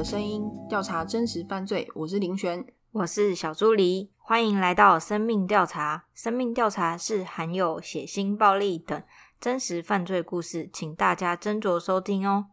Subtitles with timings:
[0.00, 1.86] 的声音，调查真实犯罪。
[1.94, 6.06] 我是林璇，我是小朱黎，欢迎来到生命调查。
[6.14, 9.02] 生命调查是含有血腥、暴力等
[9.38, 12.46] 真实犯罪故事，请大家斟酌收听哦。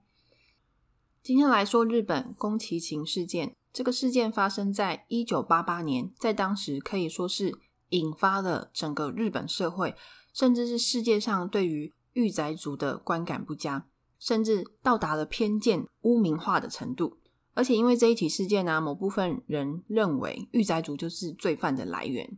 [1.24, 3.56] 今天来说日本宫崎勤事件。
[3.72, 7.58] 这个事件发生在一九八八年，在当时可以说是
[7.92, 9.96] 引发了整个日本社会，
[10.34, 13.86] 甚至是世界上对于御宅族的观感不佳，
[14.20, 17.20] 甚至到达了偏见、污名化的程度。
[17.58, 22.38] 而且因为这一起事件呢，某部分人认为御宅族就是罪犯的来源。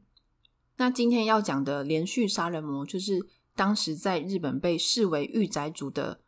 [0.78, 3.20] 那今天要讲的连续杀人魔，就是
[3.54, 6.22] 当时在日本被视为御宅族的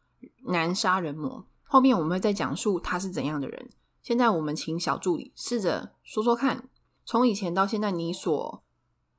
[0.48, 1.48] 男杀人魔。
[1.64, 3.70] 后面我们会再讲述他是怎样的人。
[4.02, 6.68] 现在我们请小助理试着说说看，
[7.06, 8.62] 从以前到现在，你所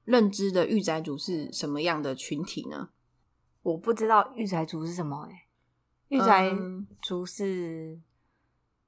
[0.04, 2.90] 认知的御宅族是什么样的群体呢？
[3.62, 5.46] 我不知道御宅族是什么哎，
[6.08, 6.54] 御宅
[7.00, 7.98] 族是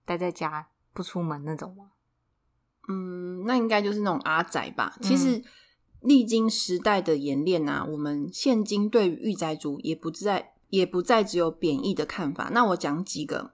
[0.05, 1.91] 待在家不出门那种吗？
[2.89, 4.97] 嗯，那应该就是那种阿宅吧。
[5.03, 5.43] 其实
[6.01, 12.49] 历经时代的演练啊，我们现今对于御宅族也不再也不再只有贬义的看法。
[12.53, 13.53] 那我讲几个。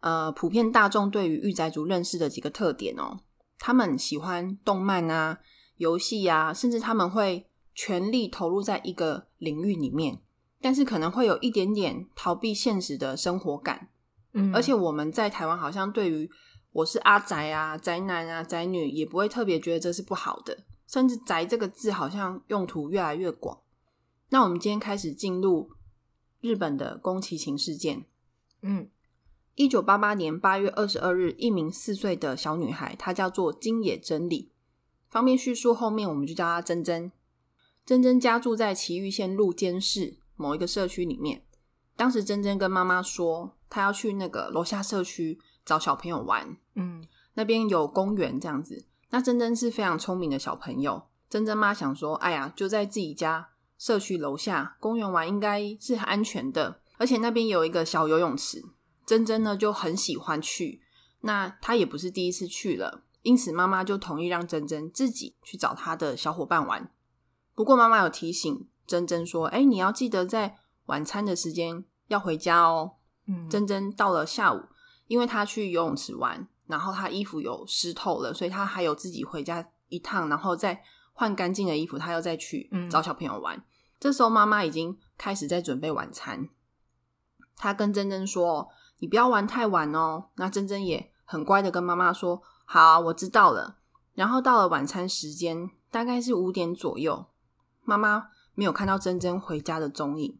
[0.00, 3.20] 呃，普遍大众对于御宅族认识的几个特点哦，
[3.56, 5.38] 他们喜欢动漫啊、
[5.76, 10.20] 游戏啊，甚至他们会全力投入在一个领域里面，
[10.60, 13.90] 但是可能会有一点点逃避现实的生活感。
[14.32, 16.28] 嗯，而且我们在台湾好像对于
[16.72, 23.60] 我是阿宅啊、宅男啊、宅女，也不会特别觉得这是不好的，甚至“宅”这个字好像用途越来越广。
[24.30, 25.72] 那我们今天开始进入
[26.40, 28.06] 日本的宫崎勤事件，
[28.62, 28.88] 嗯。
[29.54, 34.50] 一九八八年八月二十二日，一名四岁的小女孩，她叫做金野真理。
[35.10, 37.12] 方便叙述，后面我们就叫她珍珍。
[37.84, 41.44] 珍珍家住在崎玉县鹿间市某一个社区里面。
[41.94, 46.56] 当时珍珍跟妈妈说，她要去那个楼下社区找小朋友玩。
[46.74, 48.86] 嗯，那边有公园这样子。
[49.10, 51.02] 那珍珍是非常聪明的小朋友。
[51.28, 58.62] 珍珍妈想说，哎呀，就在自己家社区楼下公园玩，应该是很安全的，而且那边有一个小游泳池。
[59.04, 60.82] 珍珍呢就很喜欢去，
[61.22, 66.90] 那她也不是第一次去了，因此妈妈就同意让珍珍自己去找她的小伙伴玩。
[67.54, 70.56] 不过妈妈有提醒珍珍说：“哎，你要记得在
[70.86, 72.92] 晚餐的时间要回家哦。”
[73.26, 74.62] 嗯，珍珍到了下午，
[75.06, 83.62] 因为她去游泳池玩，然后他衣服有湿透了，所以他还有自己回家一趟，然后再换干净的衣服，他又再去找小朋友玩。
[84.00, 86.48] 这时候妈妈已经开始在准备晚餐，
[87.54, 88.70] 她跟珍珍说。
[88.98, 90.26] 你不要玩太晚哦。
[90.36, 93.78] 那珍珍也很乖的跟妈妈说：“好，我知道了。”
[94.14, 97.26] 然后到了晚餐时间，大概是五点左右，
[97.82, 100.38] 妈妈没有看到珍珍回家的踪影。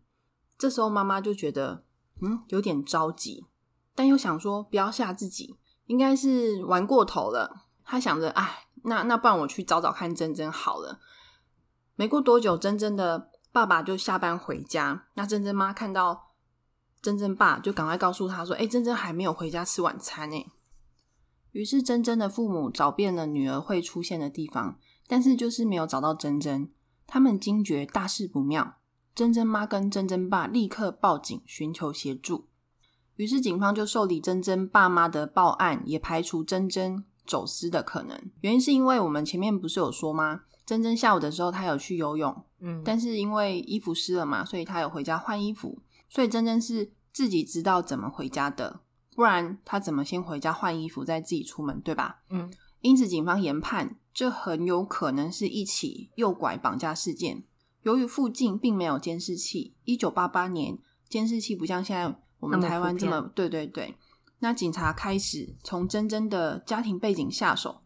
[0.57, 1.83] 这时候妈妈就觉得
[2.21, 3.47] 嗯有点着急，
[3.97, 5.57] 但又想说不要吓自己，
[5.93, 7.67] 应该是玩过头了。
[7.85, 10.99] 他想着：“哎，那那不然我去找找看珍珍好了。”
[11.97, 15.05] 没过多久，珍珍的爸爸就下班回家。
[15.13, 16.31] 那珍珍妈看到。
[17.03, 20.47] 珍珍爸就赶快告诉他说：“哎，珍珍还没有回家吃晚餐呢。”
[21.53, 26.73] 于是珍珍的父母找遍了女儿会出现的地方，但是就是没有找到珍珍。
[27.07, 28.77] 他们惊觉大事不妙，
[29.15, 32.49] 珍珍妈跟珍珍爸立刻报警寻求协助。
[33.23, 38.21] 于是警方就受理珍珍爸妈的报案，也排除珍珍走私的可能。
[38.41, 40.41] 原因是因为我们前面不是有说吗？
[40.67, 45.79] 珍珍下午的时候她有去游泳，嗯，但是因为衣服湿了嘛，所以她有回家换衣服。
[46.09, 48.81] 所以珍珍是自己知道怎么回家的，
[49.15, 52.23] 不然她怎么先回家换衣服再自己出门，对吧？
[52.31, 52.53] 嗯。
[52.81, 57.45] 因此警方研判，这很有可能是一起诱拐绑架事件。
[57.83, 60.77] 由于附近并没有监视器，一九八八年
[61.09, 63.31] 监视器不像现在我们台湾这么……
[63.35, 63.97] 对对对。
[64.41, 67.83] 那警察开始从真真的家庭背景下手，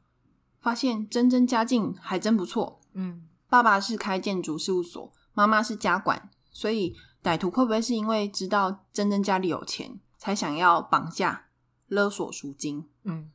[0.61, 2.81] 发现真真家境还真不错。
[2.95, 6.97] 嗯，爸爸是开建筑事务所，妈妈是家管，所以。
[7.22, 11.47] 歹徒会不会是因为知道珍珍家里有钱，才想要绑架、
[11.89, 12.89] 勒索赎金？
[13.03, 13.33] 嗯，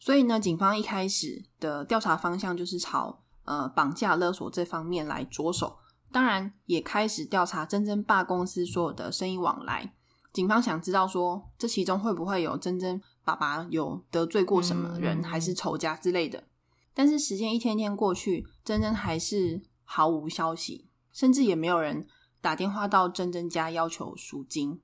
[0.00, 5.78] 所以呢，警方一开始的调查方向就是朝呃绑架勒索这方面来着手，
[6.10, 9.94] 当然也开始调查珍珍爸公司所有的生意往来。
[10.36, 16.44] 警方想知道说，这其中会不会有珍珍爸爸有得罪过什么人，还是仇家之类的？
[16.92, 22.06] 但是时间一天天过去，珍珍还是毫无消息，甚至也没有人。
[22.42, 24.82] 打电话到珍珍家要求赎金，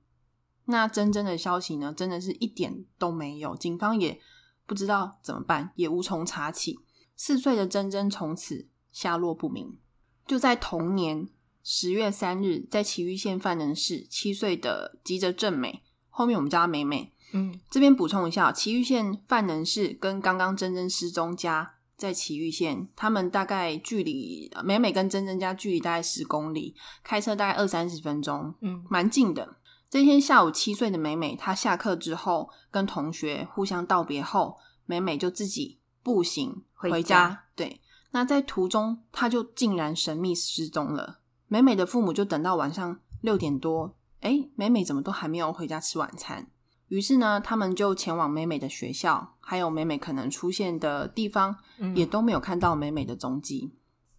[0.65, 1.93] 那珍珍的消息呢？
[1.95, 4.19] 真的是一点都没有，警方也
[4.65, 6.79] 不知道怎么办，也无从查起。
[7.15, 9.77] 四岁的珍珍从此下落不明。
[10.25, 11.29] 就在同年
[11.63, 29.55] 十月三日，在崎玉县范能市，七岁的吉泽正美，后面我们叫她美美，嗯这边补充一下，崎玉县范能市跟刚刚珍珍失踪家在崎玉县，他们大概距离呃美美跟珍珍家距离大概十公里，开车大概二三十分钟，嗯蛮近的。
[29.89, 37.79] 这天下午，七岁的美美，她下课之后跟同学互相道别后，美美就自己步行回回家对，
[38.11, 41.19] 那在途中，她就竟然神秘失踪了。
[41.53, 46.47] 美美的父母就等到晚上六点多，哎，美美怎么都还没有回家吃晚餐？
[46.87, 53.71] 于是呢，他们就前往美美的学校，还有美美可能出现的地方，嗯也都没有看到美美的踪迹。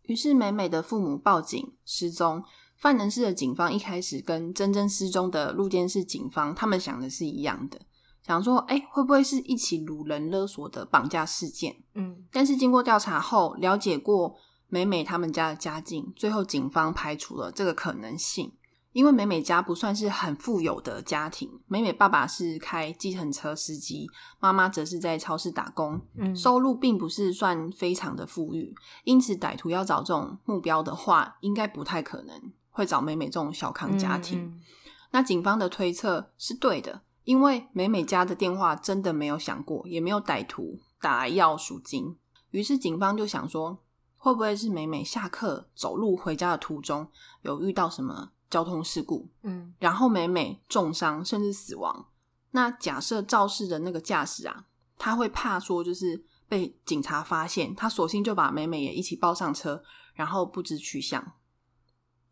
[0.03, 2.45] 于是美美的父母报警失踪。
[2.77, 7.81] 范能市的警方一开始跟真真失踪的鹿监市警方，他们想的是一样的，
[8.25, 11.75] 想说，哎、会不会是一起掳人勒索的绑架事件？
[11.97, 14.37] 嗯但是经过调查后，了解过
[14.75, 18.53] 美美他们家的家境，最后警方排除了这个可能性。
[18.91, 24.11] 因为美美家不算是很富有的家庭，美美爸爸是开计程车司机，
[24.41, 28.75] 妈妈则是在超市打工，嗯收入并不是算非常的富裕，
[29.05, 34.41] 因此歹徒要找这种目标的话，应该不太可能会找美美这种小康家庭。
[34.45, 34.61] 嗯
[35.13, 42.17] 那警方的推测是对的，因为美美家的电话真的没有响过，也没有歹徒打来要赎金。
[42.51, 43.79] 于是警方就想说，
[44.25, 47.07] 会不会是美美下课走路回家的途中
[47.43, 52.07] 有遇到什么交通事故，嗯然后美美重伤甚至死亡？
[52.53, 54.65] 那假设肇事的那个驾驶啊，
[54.97, 59.83] 他会怕说就是被警察发现，他索性就把美美也一起抱上车，
[60.15, 61.35] 然后不知去向。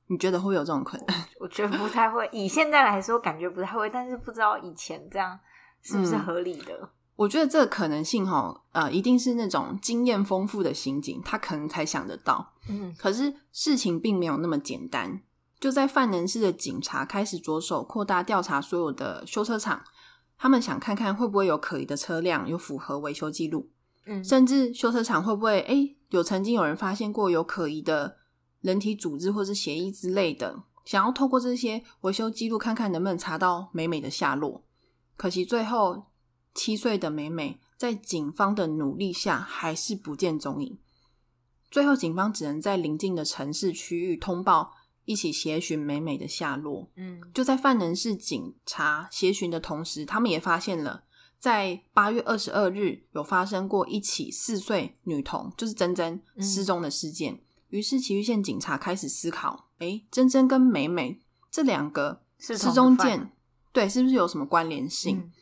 [0.07, 1.07] 你觉得会有这种可能？
[1.41, 5.39] 我觉得不太会，以现在来说感觉不太会，但是不知道以前这样
[5.83, 6.89] 是不是嗯合理的？
[7.17, 12.53] 我觉得这个可能性哈，呃，一定是那种经验丰富的刑警，他可能才想得到。
[12.69, 15.21] 嗯可是事情并没有那么简单。
[15.61, 19.83] 就在犯人市的警察开始着手扩大调查所有的修车厂，
[20.37, 23.69] 他们想看看会不会有可疑的车辆有符合维修记录，
[24.07, 28.17] 嗯甚至修车厂会不会诶有曾经有人发现过有可疑的
[28.61, 34.65] 人体组织或是血液之类的，想要透过这些维修记录看看能不能查到美美的下落。
[35.17, 36.07] 可惜最后
[36.55, 40.79] 七岁的美美在警方的努力下还是不见踪影。
[41.71, 44.75] 最后，警方只能在邻近的城市区域通报，
[45.07, 46.91] 一起协寻美美的下落。
[46.97, 51.05] 嗯就在犯人市警察协寻的同时，他们也发现了，
[51.39, 57.41] 在八月二十二日有发生过一起四岁女童，就是珍珍嗯失踪的事件。
[57.71, 63.33] 于是崎玉县警察开始思考：诶，珍珍跟美美这两个失踪件，
[63.73, 65.17] 对，是不是有什么关联性？
[65.17, 65.33] 嗯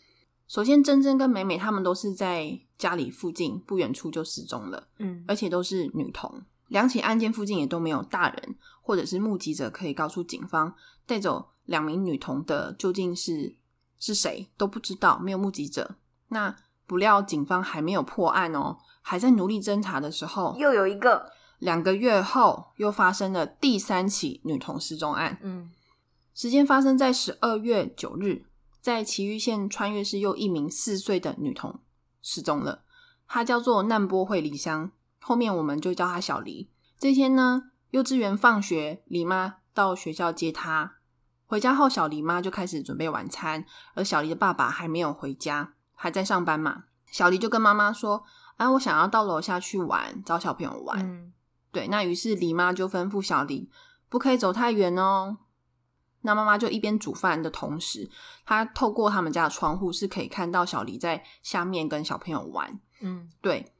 [0.50, 4.88] 首先，珍珍跟美美他们都是在家里附近不远处就失踪了。
[4.98, 6.42] 嗯而且都是女童。
[6.66, 10.74] 两起案件附近也都没有大人或者是目击者可以告诉警方
[11.06, 13.54] 带走两名女童的究竟是
[14.00, 15.94] 是谁都不知道，没有目击者。
[16.30, 21.30] 那不料警方还没有破案哦，还在努力侦查的时候，又有一个
[21.60, 25.38] 两个月后又发生了第三起女童失踪案。
[25.44, 25.70] 嗯
[26.34, 28.46] 时间发生在十二月九日，
[28.80, 31.80] 在崎玉县穿越市，又一名四岁的女童
[32.22, 32.82] 失踪了，
[33.28, 34.90] 她叫做难波惠梨香，
[35.20, 36.70] 后面我们就叫她小梨。
[36.98, 40.94] 这天呢，幼稚园放学，梨妈到学校接她。
[41.46, 46.84] 回家后，小梨妈就开始准备晚餐，而小梨的爸爸还没有回家，还在上班嘛。
[47.10, 48.24] 小梨就跟妈妈说
[48.56, 50.98] ：“啊，我想要到楼下去玩，找小朋友玩。
[51.00, 51.32] 嗯
[51.72, 53.70] 对，那于是李妈就吩咐小黎
[54.08, 55.38] 不可以走太远哦。
[56.22, 58.08] 那妈妈就一边煮饭的同时，
[58.44, 62.80] 她透过他们家的窗户是可以看到小黎在下面跟小朋友玩。
[63.00, 63.72] 嗯对，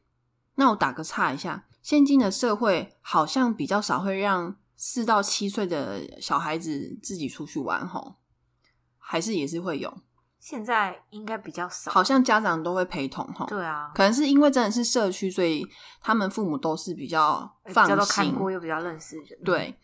[0.54, 8.16] 那我打个岔一下，现今的社会好像比较少会让四到七岁的小孩子自己出去玩吼，
[8.96, 9.94] 还是也是会有，
[10.38, 13.44] 现在应该比较少，好像家长都会陪同哈。
[13.46, 15.66] 对啊，可能是因为真的是社区，所以
[16.00, 19.78] 他们父母都是比较放比较看心，过又比较认识人，对，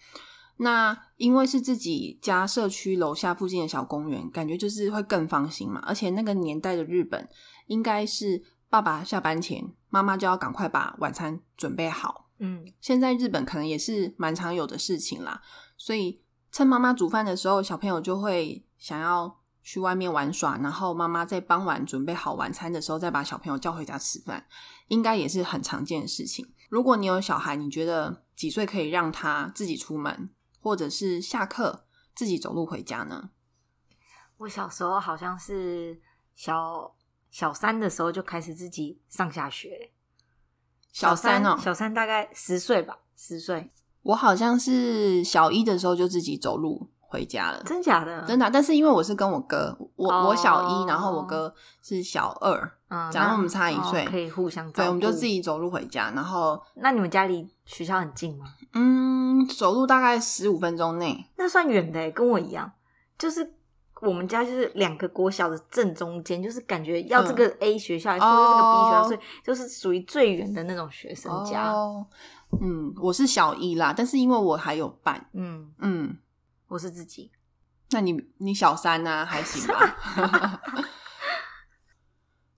[0.58, 5.82] 那因为是自己家社区楼下附近的小公园，感觉就是会更放心嘛。
[5.86, 7.28] 而且那个年代的日本，
[7.66, 12.28] 应该是爸爸下班前，妈妈就要赶快把晚餐准备好。
[12.38, 15.40] 嗯现在日本可能也是蛮常有的事情啦，
[15.76, 16.20] 所以
[16.52, 24.46] 趁妈妈煮饭的时候，小朋友就会想要去外面玩耍，然后妈妈在傍晚准备好晚餐的时候，再把小朋友叫回家吃饭，
[24.88, 26.46] 应该也是很常见的事情。
[26.68, 30.28] 如果你有小孩，你觉得几岁可以让他自己出门，
[30.66, 33.30] 或者是下课自己走路回家呢？
[34.38, 36.00] 我小时候好像是
[36.34, 36.96] 小
[37.30, 39.92] 小三的时候就开始自己上下学，
[40.90, 43.70] 小三哦，小三大概十岁吧，十岁，
[44.02, 47.62] 我好像是小一的时候就自己走路回家了。
[47.62, 48.26] 真假的？
[48.26, 54.88] 真的啊，但是因为我是跟我哥，我、哦我小一，然后我哥是小二，嗯，然后那我们差一岁哦可以互相照对，顾。
[54.90, 55.26] 我们就自。
[55.26, 58.46] 己走路回家，然后那你们家离学校很近吗？
[58.74, 61.28] 嗯，走路大概十五分钟内。
[61.36, 62.70] 那算远的欸，跟我一样，
[63.18, 63.54] 就是
[64.02, 71.72] 我们家就是两个国小的正中间，就是感觉要这个 A 学校、或者这个 B 学校，哦所以就是属于最远的那种学生家。
[71.72, 72.06] 哦，
[72.62, 76.16] 嗯，我是小一啦，但是因为我还有伴，嗯，嗯，
[76.68, 77.32] 我是自己。
[77.90, 80.60] 那你你小三呢、还行吧？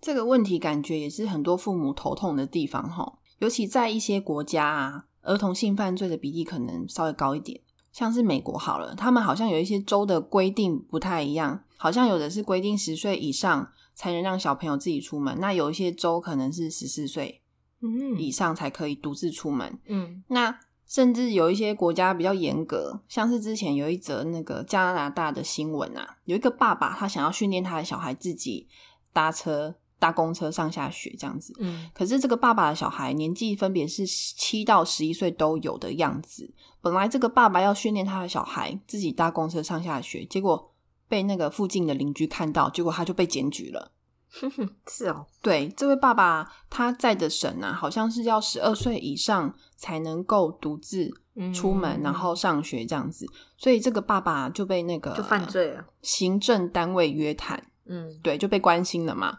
[0.01, 7.61] 这个问题感觉也是很多父母头痛的地方哈，尤其在一些国家啊，儿童性犯罪的比例可能稍微高一点。
[7.91, 17.43] 像是美国好了，他们好像有一些州的规定不太一样，好像有的是规定十岁以上才能让小朋友自己出门，那有一些州可能是十四岁
[17.81, 19.79] 嗯以上才可以独自出门。
[19.87, 28.69] 嗯那甚至有一些国家比较严格，像是之前有一则那个加拿大的新闻啊，有一个爸爸他想要训练他的小孩自己
[29.13, 31.55] 搭车、搭公车上下学这样子。
[31.59, 36.51] 嗯可是这个爸爸的小孩年纪分别是七到十一岁都有的样子。
[36.81, 40.73] 本来这个爸爸要训练他的小孩自己搭公车上下学，结果
[41.09, 43.93] 被那个附近的邻居看到，结果他就被检举了。
[44.31, 51.11] 哼哼，是哦，对，这位爸爸他在的省啊，好像是要十二岁以上才能够独自
[51.55, 53.27] 出门，嗯然后上学这样子，
[53.57, 55.83] 所以这个爸爸就被那个就犯罪了。
[56.03, 59.39] 行政单位约谈，嗯，对，就被关心了嘛。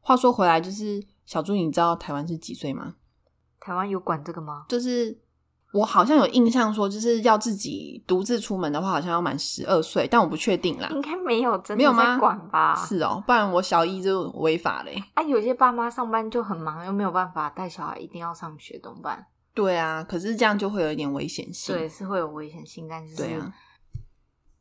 [0.00, 2.94] 话说回来，就是小猪，你知道台湾是几岁吗？
[3.60, 4.64] 台湾有管这个吗？
[4.68, 5.16] 就是
[5.72, 10.88] 我好像有印象说，就是要自己独自出门的话，好像要满十二岁，但我不确定啦。
[10.90, 12.74] 应该没有，真的没有吗管吧？
[12.74, 15.00] 是哦，不然我小一就违法嘞。
[15.14, 19.26] 啊，有些爸妈上班就很忙，又没有办法带小孩，一定要上学，怎么办？
[19.54, 21.74] 对啊，可是这样就会有一点危险性。
[21.74, 23.52] 对，是会有危险性，但是对啊。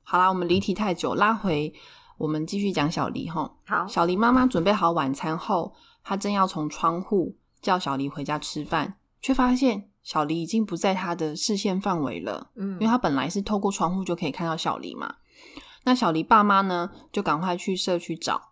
[0.03, 1.73] 好啦，我们离题太久，拉回
[2.19, 3.51] 我们继续讲小黎哈。
[3.65, 5.73] 好，小黎妈妈准备好晚餐后，
[6.03, 12.51] 她正要从窗户叫小黎回家吃饭，却发现小黎已经不在她的视线范围了。
[12.55, 15.15] 嗯因为她本来是透过窗户就可以看到小黎嘛。
[15.85, 18.51] 那小黎爸妈呢，就赶快去社区找，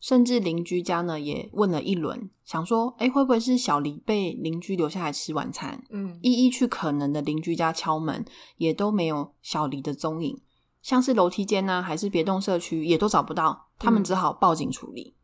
[0.00, 5.84] 甚至邻居家呢也问了一轮，想说，哎，会不会是小黎被邻居留下来吃晚餐？
[5.90, 8.24] 嗯一一去可能的邻居家敲门，
[8.56, 10.40] 也都没有小黎的踪影，
[10.82, 15.14] 像是楼梯间呢、还是别栋社区，也都找不到，他们只好报警处理。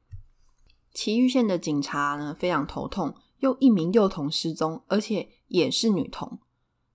[0.94, 6.38] 奇玉县的警察呢非常头痛，又一名幼童失踪，而且也是女童。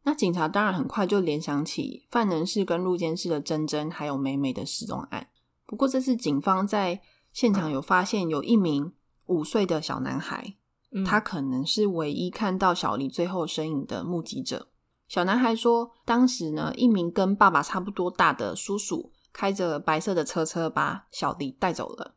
[0.03, 5.29] 那警察当然很快就联想起范能市跟入监室的珍珍还有美美的失踪案。
[5.65, 7.01] 不过这次警方在
[7.31, 8.91] 现场有发现有一名
[9.27, 10.55] 五岁的小男孩，
[10.91, 14.67] 嗯他可能是唯一看到小黎最后身影的目击者。
[15.13, 22.15] 小男孩说，当时呢，一名跟爸爸差不多大的叔叔开着白色的车车把小黎带走了。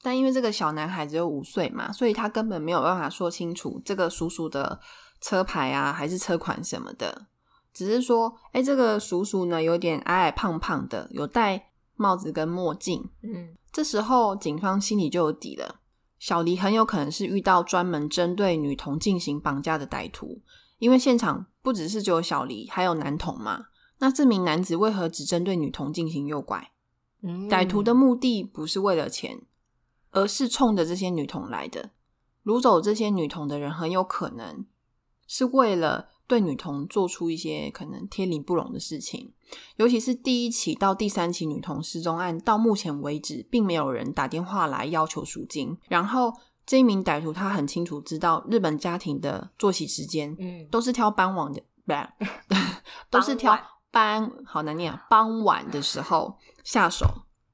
[0.00, 4.80] 但因为这个小男孩只有五岁嘛，所以他根本没有办法说清楚这个叔叔的
[5.20, 7.26] 车牌啊，还是车款什么的。
[7.74, 15.80] 只是说，哎、这个叔叔呢，有点矮矮胖胖的，有戴帽子跟墨镜，嗯这时候，警方心里就有底了。
[16.18, 20.40] 小黎很有可能是遇到专门针对女童进行绑架的歹徒，
[20.78, 23.68] 因为现场不只是只有小黎，还有男童嘛。
[24.00, 26.72] 那这名男子为何只针对女童进行诱拐？
[27.22, 29.40] 嗯歹徒的目的不是为了钱，
[30.10, 31.92] 而是冲着这些女童来的。
[32.44, 34.66] 掳走这些女童的人，很有可能
[35.26, 39.32] 是为了对女童做出一些可能天理不容的事情。
[39.76, 45.78] 尤其是第一起到第三起女童失踪案，到目前为止，并没有人打电话来要求赎金。
[45.88, 46.34] 然后
[46.66, 51.94] 这一名歹徒他很清楚知道日本家庭的作息时间，嗯都是挑傍晚的，不，
[53.10, 53.58] 都是挑
[53.90, 57.06] 傍好难念啊，傍晚的时候下手，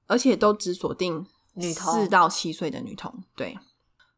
[0.07, 3.13] 而且都只锁定女童四到七岁的女童。
[3.35, 3.59] 对，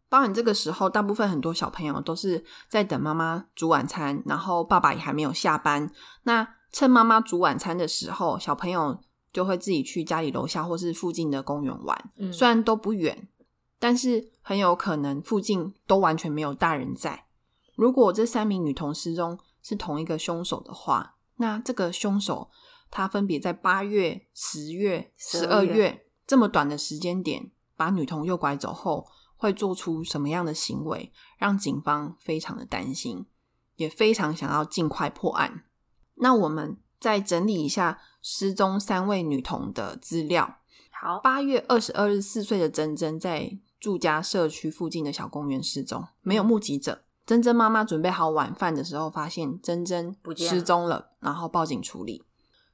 [0.09, 5.91] 傍晚这个时候，大部分很多小朋友都是在等妈妈煮晚餐，然后爸爸也还没有下班。
[6.25, 9.01] 那趁妈妈煮晚餐的时候，小朋友
[9.33, 12.11] 就会自己去家里楼下或是附近的公园玩。
[12.19, 13.27] 嗯虽然都不远，
[13.83, 17.27] 但是很有可能附近都完全没有大人在。
[17.75, 22.49] 如果这三名女童失踪是同一个凶手的话，那这个凶手
[22.93, 33.27] 他分别在八月、十月、十二月这么短的时间点把女童诱拐走后，会做出什么样的行为，让警方非常的担心，
[33.75, 35.65] 也非常想要尽快破案。
[36.15, 40.59] 那我们再整理一下失踪三位女童的资料。
[40.93, 47.03] 好，八月二十二日，四岁的珍珍在住家社区附近的小公园失踪，没有目击者。
[47.27, 52.23] 珍珍妈妈准备好晚饭的时候，发现珍珍失踪了，然后报警处理。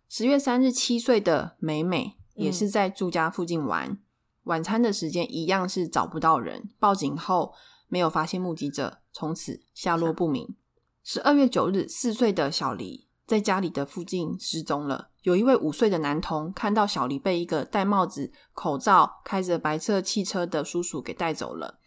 [0.07, 3.99] 十月三日，七岁的美美也是在住家附近玩，
[4.43, 7.55] 晚餐的时间一样是找不到人，报警后
[7.89, 10.57] 没有发现目击者，从此下落不明。
[11.03, 15.09] 十二月九日，四岁的小黎在家里的附近失踪了。
[15.29, 21.79] 有一位五岁的男童看到小黎被一个戴帽子、口罩、开着白色汽车的叔叔给带走了，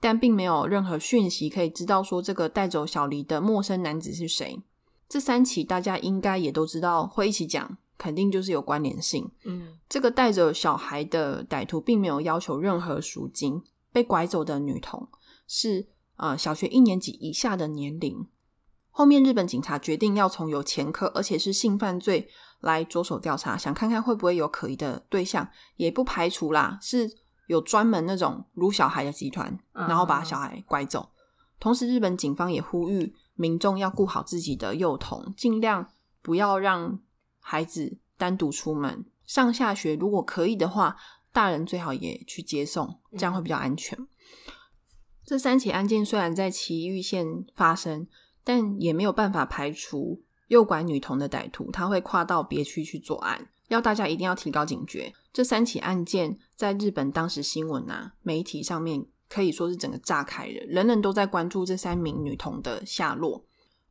[0.00, 4.60] 但并没有任何讯息可以知道说这个带走小黎的陌生男子是谁。
[5.08, 9.30] 这三起大家应该也都知道，会一起讲，肯定就是有关联性。
[9.44, 15.06] 嗯这个带着小孩的歹徒并没有要求任何赎金，被拐走的女童
[15.46, 18.26] 是呃小学一年级以下的年龄。
[18.90, 22.28] 后面日本警察决定要从有前科而且是性犯罪
[22.60, 27.10] 来着手调查，想看看会不会有可疑的对象，也不排除啦是
[27.46, 31.08] 有专门那种撸小孩的集团，嗯然后把小孩拐走。
[31.58, 35.88] 同时，日本警方也呼吁民众要顾好自己的幼童，尽量
[36.22, 36.98] 不要让
[37.38, 39.04] 孩子单独出门。
[39.24, 40.96] 上下学如果可以的话，
[41.32, 43.98] 大人最好也去接送，这样会比较安全。
[45.24, 48.08] 这三起案件虽然在埼玉县发生，
[48.44, 53.48] 但也没有办法排除诱拐女童的歹徒他会跨到别区去作案。
[53.68, 55.12] 要大家一定要提高警觉。
[55.32, 63.44] 这三起案件在日本当时新闻啊媒体上面可以说是整个炸开了，人人都在关注这三名女童的下落。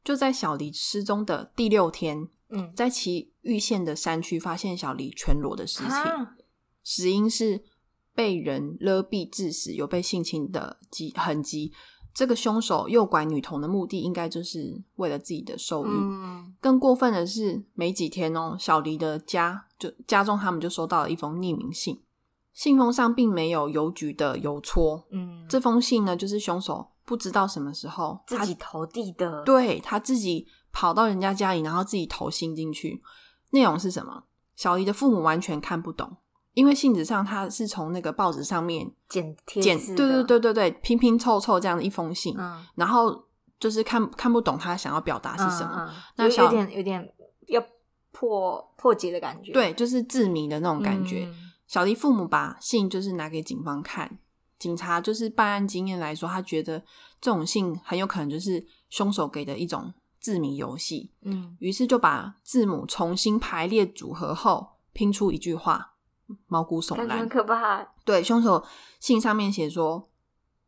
[0.04, 6.36] 就在小黎失踪的第六天，嗯，在其玉县的山区发现小黎全裸的尸体，啊
[6.84, 7.64] 死因是
[8.14, 11.72] 被人勒毙致死，有被性侵的迹痕迹。
[12.20, 15.90] 这个凶手诱拐女童的目的，应该就是为了自己的受益。
[15.90, 22.02] 嗯更过分的是，没几天哦，小黎的家就家中他们就收到了一封匿名信，
[22.52, 25.08] 信封上并没有邮局的邮戳。
[25.12, 33.02] 嗯，这封信呢，就是凶手不知道什么时候自己投递的，对他自己跑到人家家里，然后自己投信进去。
[33.52, 34.26] 内容是什么？
[34.58, 36.18] 小黎的父母完全看不懂，
[36.54, 43.26] 因为信纸上他是从那个报纸上面剪贴剪，对对，对对对，拼拼凑凑这样的一封信，嗯，然后
[43.60, 45.88] 就是看看不懂他想要表达是什么。
[46.18, 46.28] 嗯？
[46.28, 47.14] 嗯有那有点有点
[47.48, 47.64] 要
[48.12, 51.26] 破破解的感觉，对，就是字谜的那种感觉。
[51.26, 54.18] 嗯小迪父母把信就是拿给警方看，
[54.58, 56.80] 警察就是办案经验来说，他觉得
[57.22, 65.94] 这种信很有可能就是凶手给的一种字谜游戏，嗯于是就把字母重新排列组合后拼出一句话，
[66.48, 67.30] 毛骨悚然很。
[67.30, 68.66] 可怕，对，凶手
[69.00, 70.10] 信上面写说：“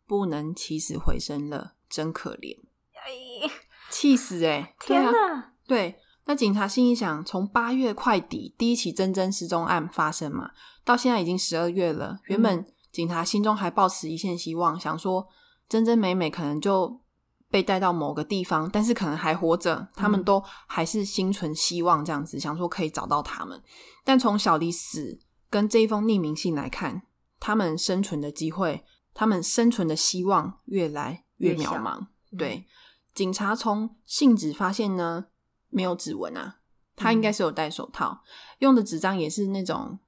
[0.06, 2.58] 不能起死回生了，真可怜。
[2.94, 3.50] 哎，”
[3.90, 4.76] 气死哎、欸！
[4.80, 10.52] 天哪，对，那警察心里想，从八月快底第一起真真失踪案发生嘛，
[10.84, 12.20] 到现在已经十二月了。
[12.26, 15.28] 原本警察心中还抱持一线希望，想说
[15.68, 17.02] 真真美美可能就
[17.50, 23.62] 被带到某个地方，但是可能还活着，他们嗯都还是心存希望，这样子想说可以找到他们。
[24.06, 25.20] 但从小黎死
[25.52, 27.04] 跟这一封匿名信来看，
[27.40, 28.84] 他们生存的机会，
[29.14, 32.00] 他们生存的希望越来越渺茫。
[32.00, 32.66] 嗯对，
[33.14, 35.26] 警察从信纸发现呢，
[35.68, 36.60] 没有指纹啊，
[36.96, 38.24] 他应该是有戴手套，
[38.60, 40.00] 用的纸张也是那种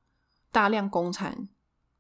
[0.54, 1.50] 大量工产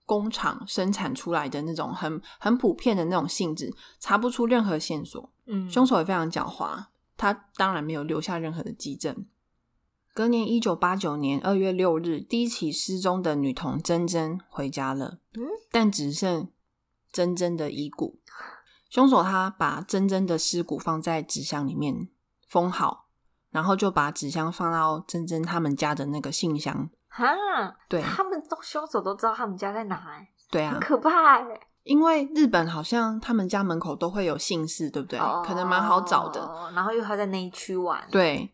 [0.05, 5.33] 工厂生产出来的那种很很普遍的那种信纸，查不出任何线索。
[5.47, 6.85] 嗯，凶手也非常狡猾，
[7.17, 9.25] 他当然没有留下任何的迹证。
[10.13, 16.49] 隔年一九八九年二月六日，第一起失踪的女童珍珍回家了，嗯但只剩
[17.11, 18.19] 珍珍的遗骨。
[18.91, 22.09] 凶手他把珍珍的尸骨放在纸箱里面
[22.47, 23.07] 封好，
[23.49, 26.87] 然后就把纸箱放到珍珍他们家的那个信箱。
[27.07, 27.25] 哈，
[27.89, 31.43] 对他们都凶手都知道他们家在哪，哎，对啊很，可怕哎，
[31.81, 35.19] 因为日本好像他们家门口都会有姓氏，对不对？
[35.43, 36.39] 可能蛮好找的。
[36.39, 38.47] 哦，然后又他在那一区玩，，对，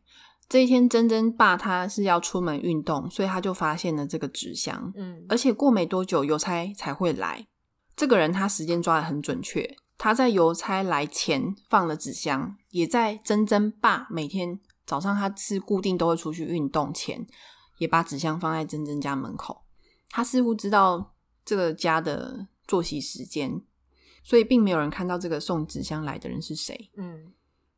[0.50, 7.48] 这一天珍珍爸他是要出门运动，所以他就发现了这个纸箱，嗯而且过没多久邮差才会来。
[7.96, 17.28] 这个人他时间抓的很准确，他在邮差来前放了纸箱，也在珍珍爸每天早上他是固定都会出去运动前，
[17.78, 19.66] 也把纸箱放在珍珍家门口。
[20.10, 21.14] 他似乎知道
[21.46, 23.62] 这个家的作息时间，
[24.24, 26.90] 所以并没有人看到这个送纸箱来的人是谁。
[26.98, 27.34] 嗯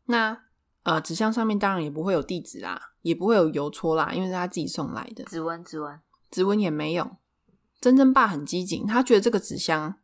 [0.06, 0.38] 那
[0.84, 7.18] 呃，纸箱上面当然也不会有地址啦，也不会有邮戳啦，因为是他自己送来的，指纹指纹指纹也没有。
[7.80, 9.96] 真真爸很机警，他觉得这个纸箱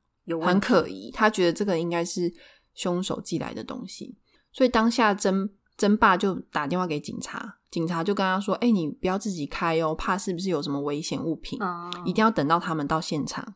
[0.44, 2.34] 很可疑，他觉得这个应该是
[2.74, 4.18] 凶手寄来的东西，
[4.52, 13.56] 所以当下真真爸就打电话给警察，警察就跟他说：“哎、你不要自己开哦，怕是不是有什么危险物品，嗯，一定要等到他们到现场。”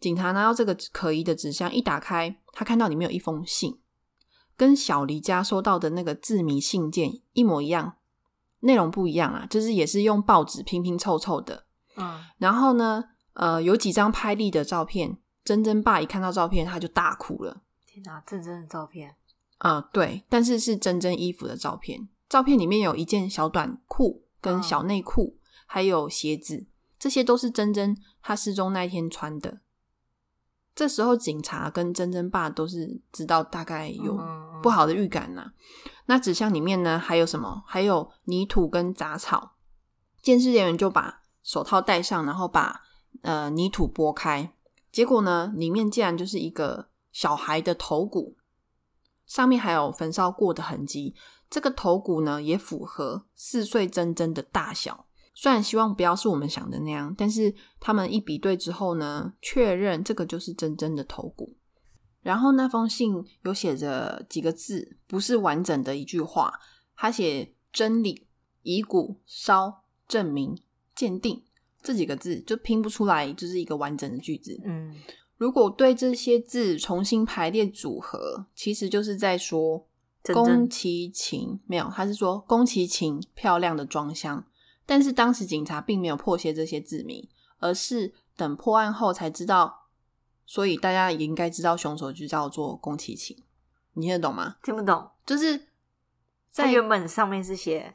[0.00, 3.78] 警察拿到这个可疑的纸箱，一打开，他看到里面有一封信，
[4.60, 7.96] 跟小黎家收到的那个字谜信件一模一样，
[8.58, 11.64] 内容不一样啊，就是也是用报纸拼拼凑凑的。
[11.96, 17.62] 嗯，然后呢，呃，有几张拍立的照片，珍珍爸一看到照片他就大哭了。
[17.86, 19.16] 天哪，珍珍的照片，
[19.56, 26.66] 啊、对，但是是珍珍衣服的照片，照片里面有一件小短裤跟嗯小内裤，还有鞋子，
[26.98, 29.60] 这些都是珍珍她失踪那一天穿的。
[30.80, 35.52] 这时候警察跟珍珍爸都是知道大概有嗯不好的预感呐、
[36.06, 37.62] 那纸箱里面呢还有什么？
[37.66, 39.56] 还有泥土跟杂草。
[40.22, 42.80] 监视人员就把手套戴上，然后把
[43.20, 44.54] 呃泥土拨开，
[44.90, 48.38] 结果呢，里面竟然就是一个小孩的头骨，
[49.26, 51.14] 上面还有焚烧过的痕迹。
[51.50, 55.04] 这个头骨呢，也符合四岁珍珍的大小。
[55.40, 61.56] 虽然希望不要是我们想的那样，但是他们一比对之后呢，确认这个就是真真的头骨。
[62.20, 66.52] 然后那封信有写着几个字，不是完整的一句话，
[66.94, 68.26] 他写真理、
[68.64, 70.54] 遗骨、烧、证明、
[70.94, 71.42] 鉴定
[71.82, 74.60] 这几个字，就拼不出来，就是一个完整的句子。
[74.66, 74.94] 嗯，
[75.38, 79.88] 如果对这些字重新排列组合，其实就是在说
[80.34, 84.44] 宫崎勤没有，他是说宫崎勤漂亮的装箱。
[84.90, 89.86] 但是当时警察并没有破解这些字谜，而是等破案后才知道，
[90.44, 93.36] 所以大家也应该知道凶手就叫做宫崎勤。
[93.92, 94.56] 你听得懂吗？
[94.64, 95.08] 听不懂。
[95.24, 95.68] 就是
[96.50, 97.94] 在原本上面是写，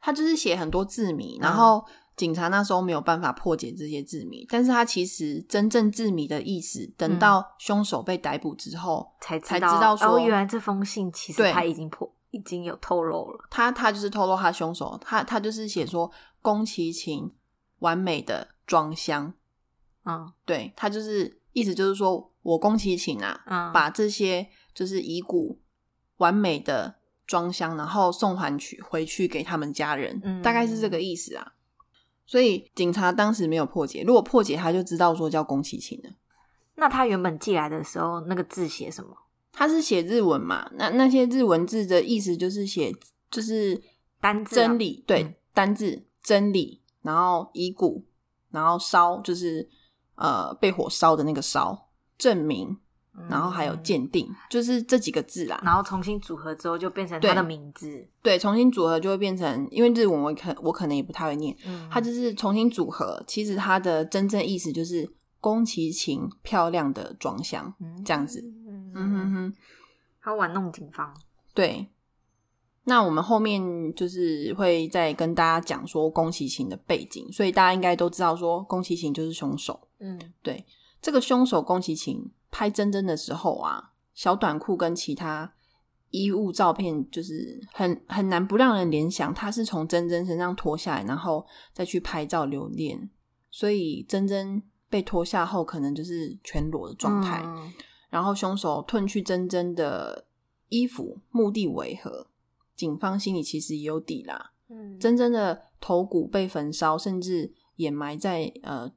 [0.00, 1.84] 他就是写很多字谜，嗯然后
[2.16, 13.46] 警察那时候没有办法破解这些字谜，但是他其实真正字谜的意思，等到凶手被逮捕之后，才才道知道说哦，原来这封信其实他已经破，已经有透露了。
[13.48, 16.10] 他他就是透露他凶手，他他就是写说
[16.42, 17.32] 宫崎勤
[17.78, 19.32] 完美的装箱，
[20.04, 25.60] 嗯对他就是意思就是说我宫崎勤啊，嗯，把这些就是遗骨
[26.18, 31.54] 完美的装箱，然后送还去回去给他们家人，嗯大概是这个意思啊。
[32.26, 36.10] 所以警察当时没有破解，如果破解，他就知道说叫宫崎勤了。
[36.76, 39.14] 那他原本寄来的时候，那个字写什么？
[39.52, 40.70] 他是写日文嘛？
[40.76, 42.94] 那那些日文字的意思就是写
[43.30, 43.80] 就是
[44.20, 48.04] 单字啊真理，对，嗯单字真理，然后遗骨，
[48.50, 49.68] 然后烧就是
[50.14, 52.76] 呃被火烧的那个烧，证明，
[53.28, 55.60] 然后还有嗯鉴定，就是这几个字啦。
[55.64, 58.06] 然后重新组合之后就变成他的名字。
[58.22, 63.22] 对，重新组合就会变成，因为日文我可我可能也不太会念，嗯，它就是重新组合。
[63.26, 65.08] 其实它的真正意思就是
[65.40, 68.40] 宫崎勤漂亮的装箱，嗯这样子。
[68.66, 69.54] 嗯嗯哼哼，
[70.20, 71.14] 他玩弄警方。
[71.54, 71.88] 对。
[72.84, 73.62] 那我们后面
[73.94, 79.88] 就是会再跟大家讲说宫崎勤的背景，所以大家应该都知道说宫崎勤就是凶手。
[80.00, 80.64] 嗯对，
[81.00, 85.52] 这个凶手宫崎勤拍真真的时候啊，小短裤跟其他
[86.10, 93.08] 衣物照片，就是很很难不让人联想，他是从真真身上脱下来，然后再去拍照留念，
[93.50, 97.42] 所以真真被脱下后，可能就是全裸的状态。
[97.44, 97.72] 嗯
[98.10, 100.26] 然后凶手褪去真真的
[100.68, 102.26] 衣服，目的为何？
[102.74, 104.52] 警方心里其实也有底啦。
[104.68, 108.90] 嗯真正的头骨被焚烧，甚至掩埋在呃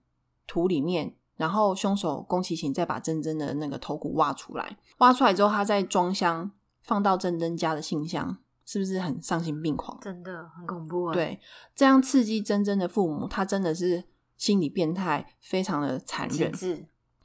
[0.48, 10.00] 土里面，然后凶手宫崎勤再把真真的那个头骨挖出来，挖出来之后，他再装箱放到真真家的信箱，是不是很丧心病狂？
[10.02, 11.40] 真的很恐怖啊。，对，
[11.76, 14.06] 这样刺激真真的父母，他真的是
[14.38, 16.52] 心理变态，非常的残忍。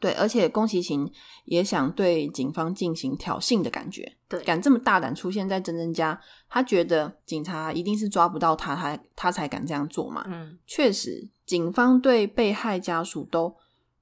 [0.01, 1.09] 对，而且宫崎勤
[1.45, 10.25] 也想对警方进行挑衅的感觉，对，敢这么大胆出现在真真家，他觉得警察一定是抓不到他，他他才敢这样做嘛。
[10.27, 13.55] 嗯确实，警方对被害家属都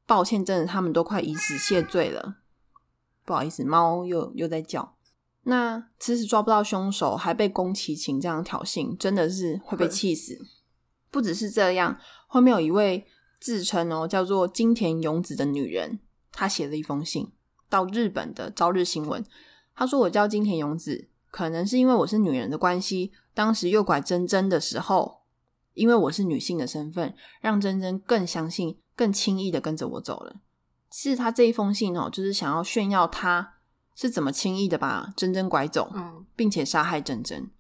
[0.07, 2.37] 抱歉，真的他们都快以死谢罪了。
[3.25, 4.95] 不好意思，猫又又在叫。
[5.43, 10.39] 那迟迟抓不到凶手，还被宫崎勤这样挑衅，真的是会被会气死。
[11.11, 13.05] 不只是这样，后面有一位
[13.41, 16.01] 自称哦叫做金田勇子的女人，
[16.33, 17.31] 她写了一封信
[17.69, 19.25] 到日本的朝日新闻。
[19.75, 25.23] 她说：“我叫金田勇子，可能是因为我是女人的关系，当时诱拐珍珍的时候，
[25.75, 30.41] 因为我是女性的身份，让珍珍更相信、更轻易的跟着我走了。
[30.91, 33.55] 其实他这一封信哦，就是想要炫耀他
[33.95, 37.51] 是怎么轻易的把珍珍拐走，嗯并且杀害真真。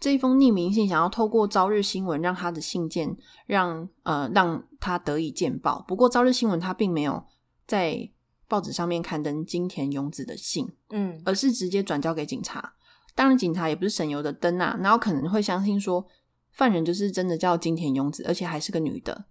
[0.00, 5.84] 这一封匿名信想要透过朝日新闻让他的信件让呃让他得以见报。
[5.88, 7.22] 不过朝日新闻他并没有
[7.66, 8.08] 在
[8.46, 12.72] 报纸上面刊登金田勇子的信，嗯而是直接转交给警察。
[13.14, 16.06] 当然，警察也不是省油的灯啊，然后可能会相信说
[16.52, 19.24] 犯人就是真的叫金田勇子，而且还是个女的？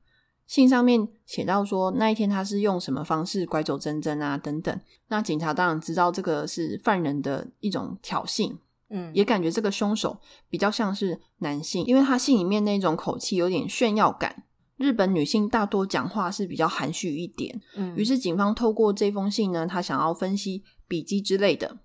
[0.46, 4.80] 信上面写到说那一天他是用什么方式拐走真真啊等等。
[5.08, 8.58] 那警察当然知道这个是犯人的一种挑衅，
[8.90, 10.20] 嗯，也感觉这个凶手
[10.50, 14.44] 比较像是男性，因为他信里面那种口气有点炫耀感。
[14.78, 21.80] 日本女性大多讲话是比较含蓄一点，嗯于是警方透过这封信呢，他想要分析笔记之类的。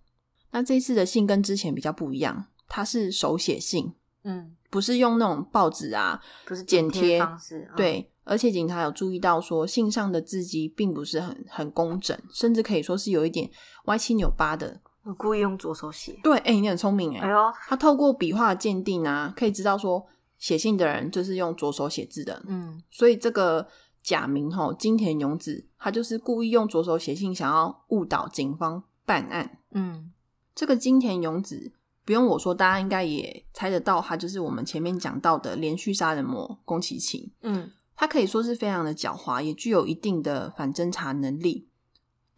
[0.51, 13.51] 那这次的信跟之前比较不一样，它是手写信，嗯，不是用那种报纸啊不是剪贴方式，嗯，对，而且警察有注意到说，信上的字迹并不是很很工整，甚至可以说是有一点
[13.87, 14.83] 歪七扭八的。
[15.05, 17.21] 我故意用左手写，对，哎、你很聪明哎。
[17.21, 20.07] 哎呦，他透过笔画鉴定啊，可以知道说
[20.39, 23.67] 写信的人就是用左手写字的，嗯所以这个
[24.03, 29.59] 假名吼金田勇子，他就是故意用左手写信，想要误导警方办案。
[29.73, 30.13] 嗯
[30.55, 31.73] 这个金田勇子
[32.05, 37.31] 不用我说，大家应该也猜得到，他就是我们前面讲到的连续杀人魔宫崎勤。
[37.43, 41.69] 嗯他可以说是非常的狡猾，也具有一定的反侦查能力。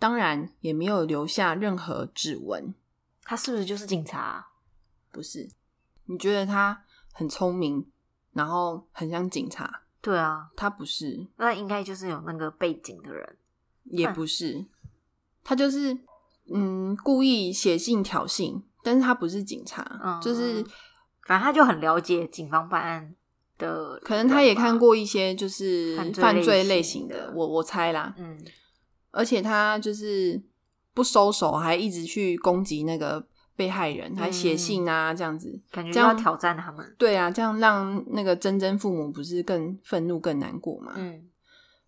[0.05, 2.75] 当然，也没有留下任何指纹。
[3.23, 4.49] 他是不是就是警察啊？
[5.11, 5.49] 不是？
[6.05, 7.91] 你觉得他很聪明，
[8.35, 9.81] 然后很像警察？
[10.03, 13.37] 对啊，他不是，那应该就是有那个背景的人，
[13.85, 14.67] 也不是，
[15.43, 15.97] 他就是
[16.53, 20.63] 嗯故意写信挑衅，但是他不是警察，嗯就是
[21.27, 23.17] 反正他就很了解警方办案
[23.57, 28.39] 的，可能他也看，过一些就是犯罪类类型的，我我猜啦，嗯
[29.15, 30.43] 而且他就是
[30.93, 33.25] 不收手，还一直去攻击那个
[33.57, 35.61] 被害人，还写信啊，这样子。
[35.71, 40.93] 感觉这样要挑战他们，对啊，这样让那个真真父母不是更愤怒、更难过嘛？
[40.97, 41.29] 嗯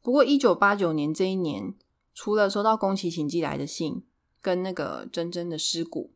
[0.02, 1.74] 不过，一九八九年这一年，
[2.14, 4.04] 除了收到宫崎勤寄来的信
[4.40, 6.12] 跟那个真真的尸骨，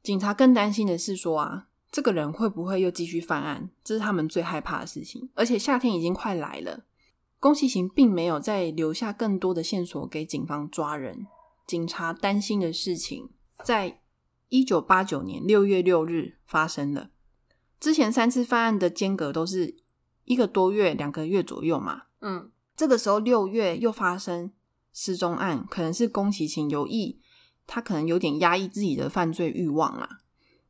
[0.00, 3.68] 警察更担心的是说啊，这个人会不会又继续犯案？
[3.82, 5.28] 这是他们最害怕的事情。
[5.34, 6.84] 而且夏天已经快来了，
[7.42, 11.26] 宫崎勤并没有再留下更多的线索给警方抓人。
[11.66, 13.30] 警察担心的事情，
[13.64, 13.98] 在
[14.48, 17.10] 一九八九年六月六日发生了。
[17.80, 19.74] 之前三次犯案的间隔都是
[20.24, 22.02] 一个多月、两个月左右嘛。
[22.20, 24.52] 嗯这个时候六月又发生
[24.92, 27.18] 失踪案，可能是宫崎勤有意，
[27.66, 30.20] 他可能有点压抑自己的犯罪欲望啦。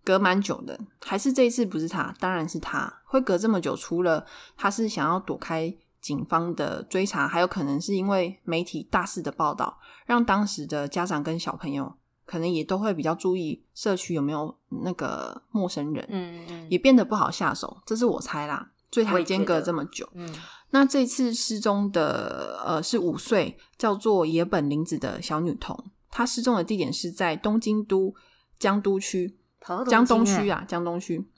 [0.02, 2.14] 隔蛮久的，还是这一次不是他？
[2.18, 4.24] 当然是他会隔这么久，除了
[4.56, 11.94] 他是想要躲开警方的追查，还有可能是因为媒体大肆的报道，让当时的家长跟小朋友
[12.26, 17.80] 可能也都会比较注意社区有没有那个陌生人，嗯嗯也变得不好下手。
[17.86, 20.08] 这是我猜啦，所以才我也觉间隔这么久。
[20.14, 20.28] 嗯
[20.74, 25.78] 那这次失踪的呃是五岁，叫做野本林子的小女童，
[26.10, 28.14] 她失踪的地点是在东京都
[28.58, 29.38] 江都区
[29.86, 31.28] 江东区啊，江东区。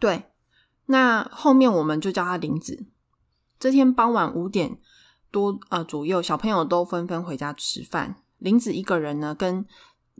[0.00, 0.24] 对，
[0.86, 2.86] 那后面我们就叫她林子。
[3.58, 4.78] 这天傍晚五点
[5.30, 9.64] 多呃左右，小朋友都纷纷回家吃饭，林子一个人呢跟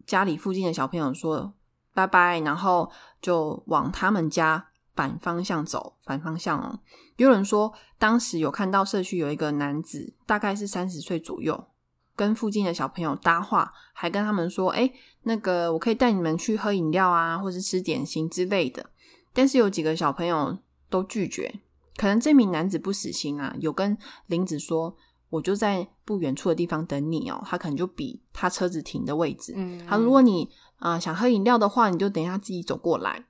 [0.06, 1.52] 家里附近的小朋友说
[1.94, 6.80] 拜拜，然后就往他们家反方向走，反方向哦。
[7.16, 11.68] 有人说，当时有看到社区有一个男子，大概是三十岁左右，
[12.14, 18.90] 跟附近的小朋友搭话，还跟他们说：“哎、那个我可以带你们去喝饮料啊，或是吃点心之类的。”
[19.32, 20.58] 但是有几个小朋友
[20.90, 21.60] 都拒绝，
[21.96, 24.96] 可能这名男子不死心啊，有跟林子说
[25.30, 33.24] ：“我就在不远处的地方等你哦。”他可能就比他车子停的位置，嗯，他如果你啊、呃想喝饮料的话，你就等一下自己走过来。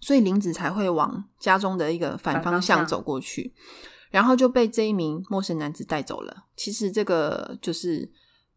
[0.00, 3.54] 所以林子才会往家中的一个反反方方向向走过去，
[4.10, 6.44] 然后就被这一名陌生男子带走了。
[6.54, 8.12] 其实这个就是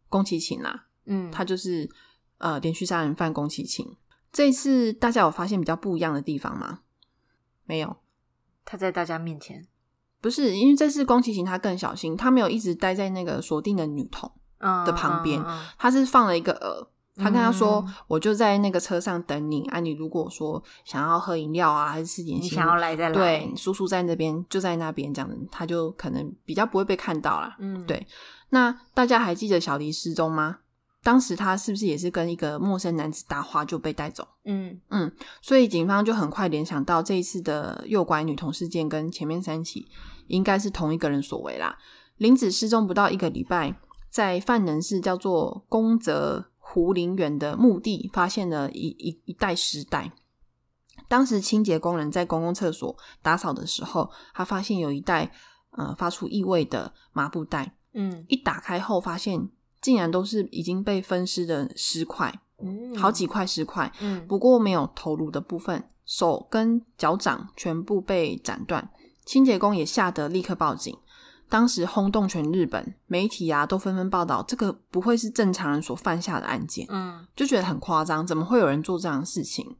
[0.09, 1.89] 宫崎勤啦，嗯，他就是
[2.37, 3.87] 呃连续杀人犯宫崎勤。
[4.31, 6.81] 这一次大家有发现比较不一样的地方吗？
[7.65, 7.97] 没有，
[8.65, 9.65] 他在大家面前，
[10.21, 16.87] 不是，因为这次宫崎勤他更小心，他没有一直待在那个锁定的女童，嗯的旁边嗯嗯他是放了一个饵。
[17.21, 27.57] 他跟他说：“嗯我就在那个车上等你啊，你如果说想要喝饮料啊，还是吃点心，你想要来再来，对，叔叔在那边，就在那边，这样子，他就可能比较不会被看到啦。
[27.59, 28.07] 嗯，对
[28.51, 30.59] 那大家还记得小黎失踪吗？
[31.01, 34.27] 当时他是不是也是跟一个陌生男子搭话就被带走？
[34.43, 39.87] 嗯嗯所以警方就很快联想到这一次的诱拐女童事件跟前面三起
[40.27, 41.77] 应该是同一个人所为啦。
[42.17, 50.11] 林子失踪不到一个礼拜，在范能市叫做宫泽湖林园的墓地发现了一一一袋尸袋。
[51.07, 55.31] 当时清洁工人在公共厕所打扫的时候，他发现有一袋
[55.71, 59.49] 呃发出异味的麻布袋，嗯一打开后发现
[59.81, 63.91] 竟然都是已经被分尸的尸块，嗯，好几块尸块。
[64.01, 68.89] 嗯不过没有头颅的部分，手跟脚掌全部被斩断。
[69.25, 70.97] 清洁工也吓得立刻报警。
[71.47, 79.75] 当时轰动全日本，媒体啊都纷纷报道，这个不会是正常人所犯下的案件，嗯，就觉得很夸张，怎么会有人做这样的事情？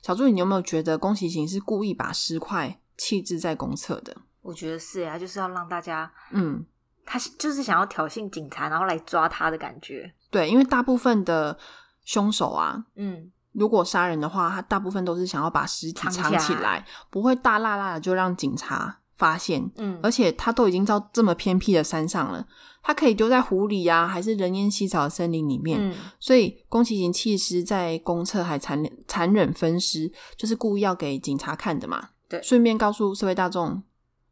[0.00, 4.16] 小助理，你有没有觉得宫崎勤是故意把尸块弃置在公厕的？
[4.40, 6.64] 我觉得是呀，就是要让大家，嗯，
[7.12, 10.08] 他就是想要挑衅警察，然后来抓他的感觉。
[10.30, 11.58] 对，因为大部分的
[12.04, 19.68] 凶手啊，嗯，如果杀人的话，他大部分都是想要把尸体藏藏起起来来，不会大辣辣的就让警察发现。
[19.78, 22.46] 嗯而且他都已经到这么偏僻的山上了，
[22.80, 25.80] 他可以丢在湖里啊，还是人烟稀少的森林里面。
[25.80, 32.10] 嗯所以宫崎勤弃尸在公厕还残忍残忍分尸，就是故意要给警察看的嘛。
[32.28, 33.82] 对顺便告诉社会大众，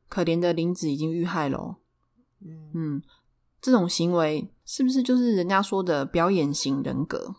[0.08, 1.74] 可怜的林子已经遇害喽。
[2.44, 3.02] 嗯，
[3.60, 7.34] 这种行为是不是就是人家说的表演型人格？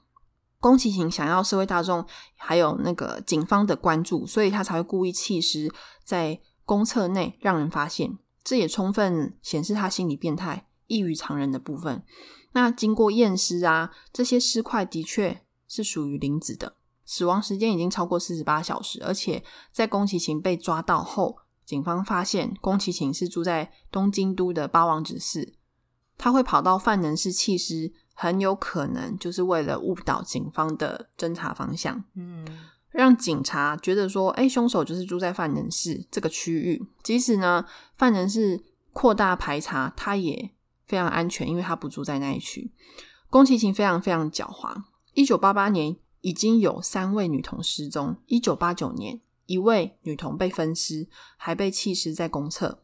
[0.59, 5.71] 宫崎勤想要社会大众还有那个警方的关注，所以他才会故意弃尸
[6.03, 12.03] 在公厕内让人发现，这也充分显示他心理变态、异于常人的部分。
[12.51, 21.37] 那经过验尸啊，这些尸块的确是属于林子的，死亡时间已经超过四十八小时，而且在宫崎勤被抓到后，
[21.69, 25.53] 警方发现宫崎勤是住在东京都的八王子市，
[26.17, 32.43] 他会跑到犯人市弃尸，很有可能就是为了误导警方的侦查方向，嗯
[32.89, 36.83] 让警察觉得说，哎，凶手就是住在犯人市这个区域。
[37.03, 40.49] 即使呢，犯人是扩大排查，他也
[40.87, 42.73] 非常安全，因为他不住在那一区。
[43.29, 44.75] 宫崎勤非常非常狡猾。
[45.13, 52.83] 一九八八年已经有三位女童失踪，一九八九年一位女童被分尸，还被弃尸在公厕。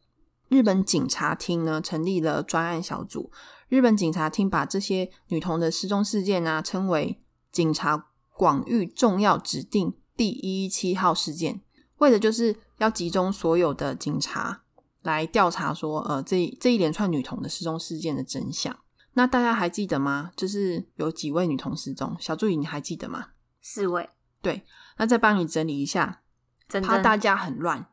[0.49, 3.31] 日本警察厅呢成立了专案小组，
[3.69, 11.61] 日本警察厅把这些女童的失踪事件啊称为警察广域重要指定第一一七号事件，
[11.97, 14.63] 为的就是要集中所有的警察
[15.03, 18.75] 来调查说，呃，这这一连串女童的失踪事件的真相。
[19.13, 20.31] 那大家还记得吗？
[20.35, 23.27] 就是有几位女童失踪，小助理你还记得吗？
[23.61, 24.09] 四位，
[24.41, 24.63] 对
[24.97, 26.21] 那再帮你整理一下，
[26.67, 27.87] 怕大家很乱。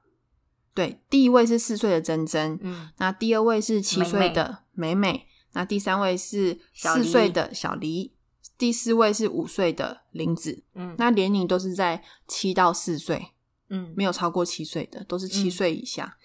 [0.75, 8.15] 对，第一位是四岁的珍珍，嗯那第二位是七岁的美美，那第三位是四岁的小黎，
[8.57, 10.65] 第四位是五岁的林子。
[10.75, 13.33] 嗯那年龄都是在七到四岁，
[13.69, 16.17] 嗯没有超过七岁的，都是七嗯岁以下。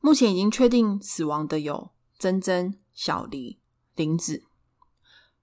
[0.00, 3.58] 目前已经确定死亡的有珍珍、小黎、
[3.96, 4.44] 林子。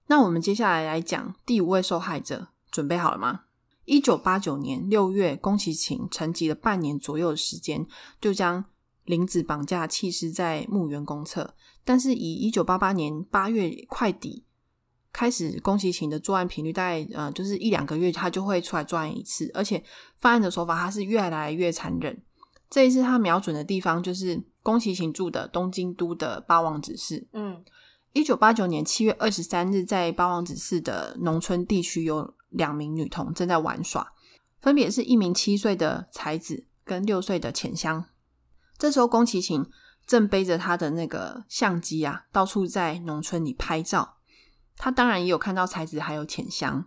[0.06, 3.42] 那我们接下来来讲第五位受害者，准备好了吗？
[3.86, 7.86] 一九八九年六月，宫崎勤沉寂了半年左右的时间，
[8.20, 8.64] 就将
[9.04, 11.54] 林子绑架弃尸在墓园公厕。
[11.84, 14.44] 但是以一九八八年八月快底
[15.12, 19.82] 开始，宫崎勤的作案频率大概呃就是一两个月，他就会出来作案一次，而且
[20.18, 22.20] 犯案的手法他是越来越残忍。
[22.68, 27.28] 这一次他瞄准的地方就是宫崎勤住的东京都的八王子市。
[27.32, 27.64] 嗯
[28.12, 34.12] 一九八九年七月二十三日，在八王子市的农村地区，有两名女童正在玩耍，
[34.60, 38.04] 分别是一名七岁的才子跟六岁的浅香。
[38.76, 39.64] 这时候，宫崎勤
[40.06, 44.16] 正背着他的那个相机啊，到处在农村里拍照。
[44.76, 46.84] 他当然也有看到才子还有浅香，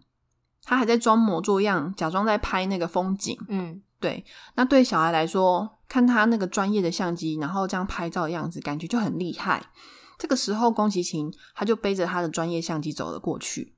[0.64, 3.36] 他还在装模作样，假装在拍那个风景。
[3.48, 4.24] 嗯对，
[4.56, 9.72] 那对小孩来说，看他那个专业的相机，然后这样拍照的样子，感觉就很厉害。
[10.18, 13.76] 这个时候，宫崎勤他就背着他的专业相机走了过去。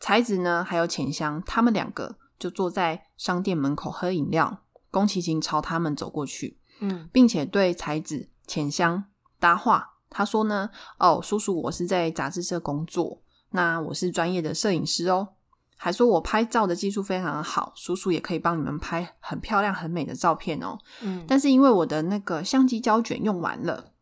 [0.00, 4.62] 才子呢，还有浅香，他们两个就坐在商店门口喝饮料。
[4.90, 9.04] 宫崎勤朝他们走过去，嗯并且对才子、浅香
[9.38, 9.96] 搭话。
[10.08, 15.28] 他说呢：“哦，叔叔，我是在杂志社工作，那我是专业的摄影师哦。”
[15.76, 20.78] 还说我拍照的技术非常好，叔叔也可以帮你们拍很漂亮、很美的照片哦。
[21.02, 23.92] 嗯，但是因为我的那个相机胶卷用完了，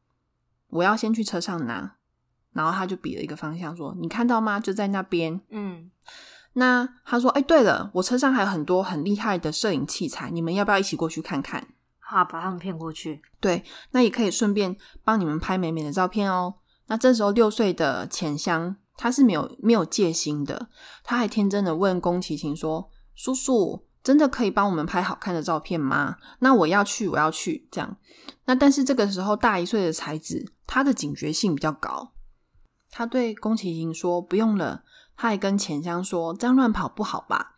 [0.68, 1.95] 我要先去车上拿。
[2.56, 4.58] 然后他就比了一个方向说：“你看到吗？
[4.58, 5.40] 就在那边。
[5.50, 5.90] 嗯”
[6.54, 11.68] 那他说：“哎，对了，我车上还有很多很厉害的摄影器材，你们要不要一起过去看看？
[12.00, 13.20] 好，把他们骗过去。
[13.40, 16.54] 对，那也可以顺便帮你们拍美美的照片哦。”
[16.88, 20.68] 那这时候六岁的浅香他是没有没有戒心的，
[21.04, 26.16] 他还天真的问宫崎勤说：“叔叔，真的可以帮我们拍好看的照片吗？
[26.38, 27.96] 那我要去，我要去。”这样。
[28.46, 32.12] 那但是这个时候大一岁的才子，他的警觉性比较高，
[32.98, 34.82] 他对宫崎勤说：“不用了。”
[35.18, 37.54] 他还跟浅香说：“这样乱跑不好吧？”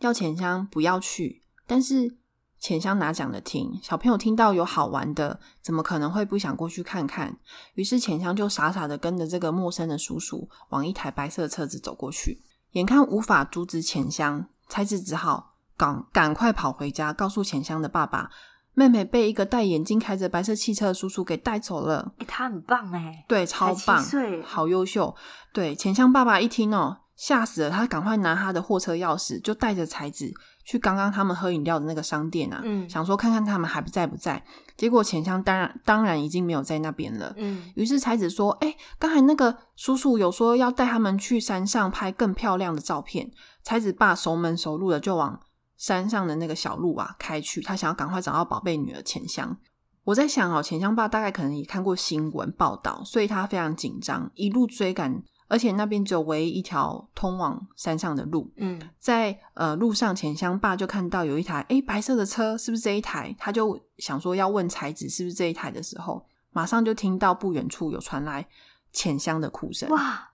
[0.00, 2.16] 要浅香不要去，但是
[2.58, 3.78] 浅香哪讲得听？
[3.82, 7.38] 小朋友听到有好玩的，怎么可能会不想过去看看？
[7.74, 12.42] 于是浅香就傻傻的跟着这个陌生的叔叔往一台白色的车子走过去。
[12.70, 18.30] 眼看无法阻止浅香，才子只好赶赶快跑回家，告诉浅香的爸爸
[18.74, 22.12] ：“妹妹被一个戴眼镜、开着白色汽车的叔叔给带走了。
[22.18, 24.02] 哎，他很棒哎，对，超棒
[24.44, 25.14] 好优秀。
[25.52, 30.32] 对，钱香爸爸一听哦，吓死了，他赶快拿他的货车钥匙，就带着才子
[30.64, 34.42] 去刚刚他们喝饮料的那个商店啊，嗯想说看看他们还不在不在。
[34.76, 37.34] 结果钱香当然当然已经没有在那边了。
[37.36, 43.30] 嗯于是才子说：“哎、刚才那个叔叔有说要带他们去山上拍更漂亮的照片。”
[43.62, 45.38] 才子爸熟门熟路的就往
[45.82, 49.56] 山上的那个小路啊开去，他想要赶快找到宝贝女儿钱香。
[50.04, 58.48] 我在想哦，钱香爸大概可能也看过新闻报道，所以他非常紧张，一路追赶，而且那边只有唯一一条通往山上的路。
[58.58, 63.34] 嗯在呃路上，钱香爸就看到有一台诶白色的车，是不是这一台？
[63.36, 68.46] 他就想说要问才子是不是这一台的时候，马上就听到不远处有传来
[68.92, 69.88] 浅香的哭声。
[69.88, 70.30] 哇，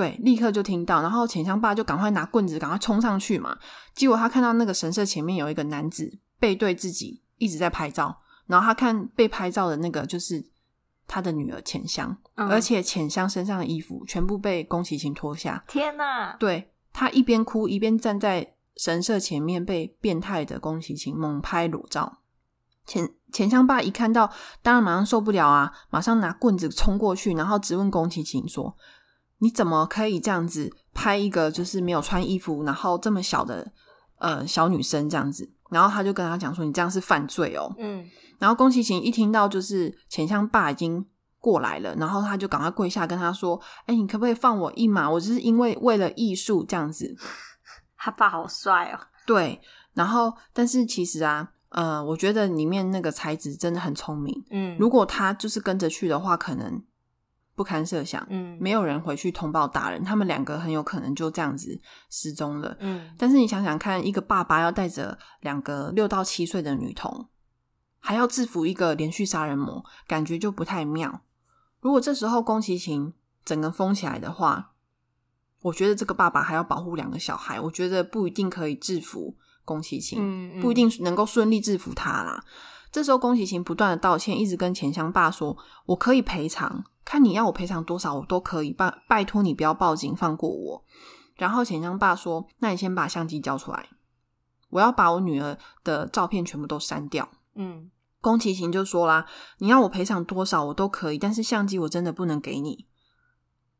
[0.00, 3.54] 对，立刻就听到，然后浅香爸就赶快拿棍子，赶快冲上去嘛。
[3.94, 8.18] 结果他看到那个神社前面有一个男子背对自己，一直在拍照。
[8.46, 10.42] 然后他看被拍照的那个就是
[11.06, 15.62] 他的女儿浅香，嗯而且浅香身上的衣服全部被宫崎勤脱下。
[15.68, 22.20] 天哪，对他一边哭一边站在神社前面，被变态的宫崎勤猛拍裸照。
[22.86, 24.32] 钱钱香爸一看到，
[24.62, 28.74] 当然马上受不了啊，马上拿棍子冲过去，然后质问宫崎勤说
[29.40, 33.70] ：“你怎么可以这样子拍一个就是没有穿衣服，然后这么小的
[34.18, 41.04] 呃小女生这样子？”然后他就跟他讲说：“你这样是犯罪哦。”嗯然后宫崎勤一听到就是浅香爸已经
[41.38, 45.10] 过来了，然后他就赶快跪下跟他说：“哎，你可不可以放我一马？
[45.10, 47.14] 我只是因为为了艺术这样子。
[47.96, 49.60] 他爸好帅哦，”对，
[49.92, 54.42] 然后但是其实啊，呃，我觉得里面那个才子真的很聪明。
[54.50, 56.82] 嗯，如果他就是跟着去的话，可能
[57.60, 62.74] 不堪设想，嗯没有人回去通报大人，他们两个很有可能就这样子失踪了。
[62.80, 67.28] 嗯但是你想想看，一个爸爸要带着两个六到七岁的女童，
[67.98, 71.20] 还要制服一个连续杀人魔，感觉就不太妙。
[71.82, 73.12] 如果这时候宫崎勤
[73.44, 74.72] 整个疯起来的话，
[75.60, 79.36] 我觉得这个爸爸还要保护两个小孩，我觉得不一定可以制服
[79.66, 82.42] 宫崎勤，嗯，嗯不一定能够顺利制服他啦。
[82.92, 85.56] 这时候宫崎勤不断的道歉，一直跟钱香爸说
[85.86, 88.72] ：“我可以赔偿，看你要我赔偿多少，我都可以。
[88.72, 90.84] 拜拜托你不要报警，放过我。”
[91.34, 93.88] 然后钱江爸说：“那你先把相机交出来，
[94.68, 97.90] 我要把我女儿的照片全部都删掉。”嗯
[98.20, 99.26] 宫崎勤就说啦
[99.58, 102.86] ：“你要我赔偿多少我都可以，但是相机我真的不能给你。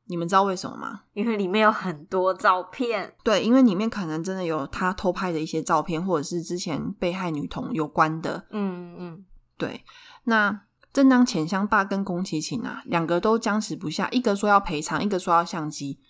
[0.07, 1.03] 你们知道为什么吗？
[1.12, 8.45] 因为里面有很多照片，对，因为里面可能真的有他偷拍的一些照片，或者是之前被害女童有关的。
[8.51, 9.24] 嗯嗯
[9.57, 9.85] 对，
[10.24, 10.62] 那
[10.93, 16.01] 正当浅香爸跟宫崎勤啊两个都僵持不下，一个说要赔偿，一个说要相机。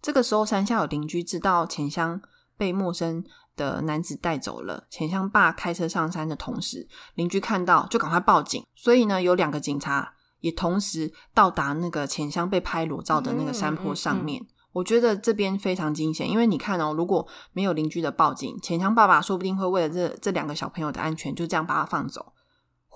[0.00, 2.20] 这个时候，山下有邻居知道浅香
[2.56, 3.24] 被陌生
[3.56, 4.86] 的男子带走了。
[4.88, 6.86] 浅香爸开车上山的同时，
[7.16, 8.64] 邻居看到就赶快报警。
[8.76, 14.46] 所以呢，有两个警察也同时到达那个浅香被拍裸照的那个山坡上面。
[14.70, 22.32] 我觉得这边非常惊险，因为你看哦，如果没有邻居的报警，浅香爸爸说不定会为了这这两个小朋友的安全，就这样把他放走，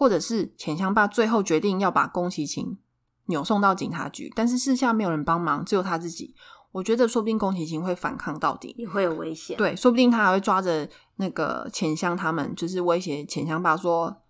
[0.03, 2.77] 或者是浅香爸最后决定要把宫崎勤
[3.27, 6.35] 扭送到警察局，但是私下没有人帮忙，只有他自己。
[6.73, 10.89] 我觉得说不定宫崎勤会反抗到底，也会有危险。，对，说不定他还会抓着
[11.19, 14.23] 那个浅香他们，就是威胁浅香爸说，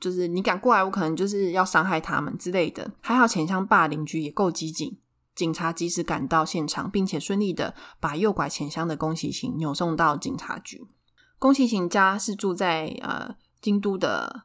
[0.00, 2.90] 就是你敢过来，我可能就是要伤害他们之类的。
[3.02, 4.96] 还好浅香爸邻居也够机警，
[5.34, 10.86] 警察及时赶到现场，并且顺利的把诱拐浅香的宫崎勤扭送到警察局。
[11.38, 14.44] 宫崎勤家是住在呃京都的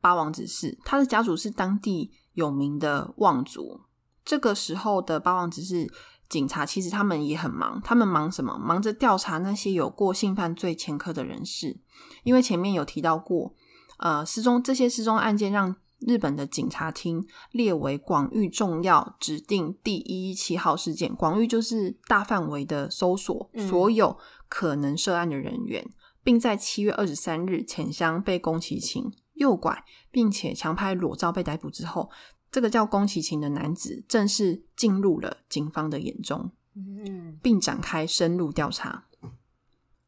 [0.00, 3.80] 八王子是，他的家族是当地有名的望族。
[4.24, 5.90] 这个时候的八王子是
[6.28, 8.58] 警察其实他们也很忙，他们忙什么？
[8.58, 11.80] 忙着调查那些有过性犯罪前科的人士。
[12.24, 13.54] 因为前面有提到过，
[13.98, 21.14] 呃，失踪这些失踪案件让日本的警察厅列为广域重要指定第一一七号事件。
[21.14, 24.16] 广域就是大范围的搜索嗯所有
[24.48, 25.84] 可能涉案的人员，
[26.22, 32.10] 并在七月二十三日浅香被宫崎勤诱拐，并且强拍裸照被逮捕之后，
[32.52, 39.06] 这个叫宫崎勤的男子正式进入了警方的眼中，嗯并展开深入调查。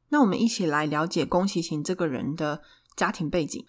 [0.09, 2.63] 那我们一起来了解宫崎勤这个人的
[2.97, 3.65] 家庭背景。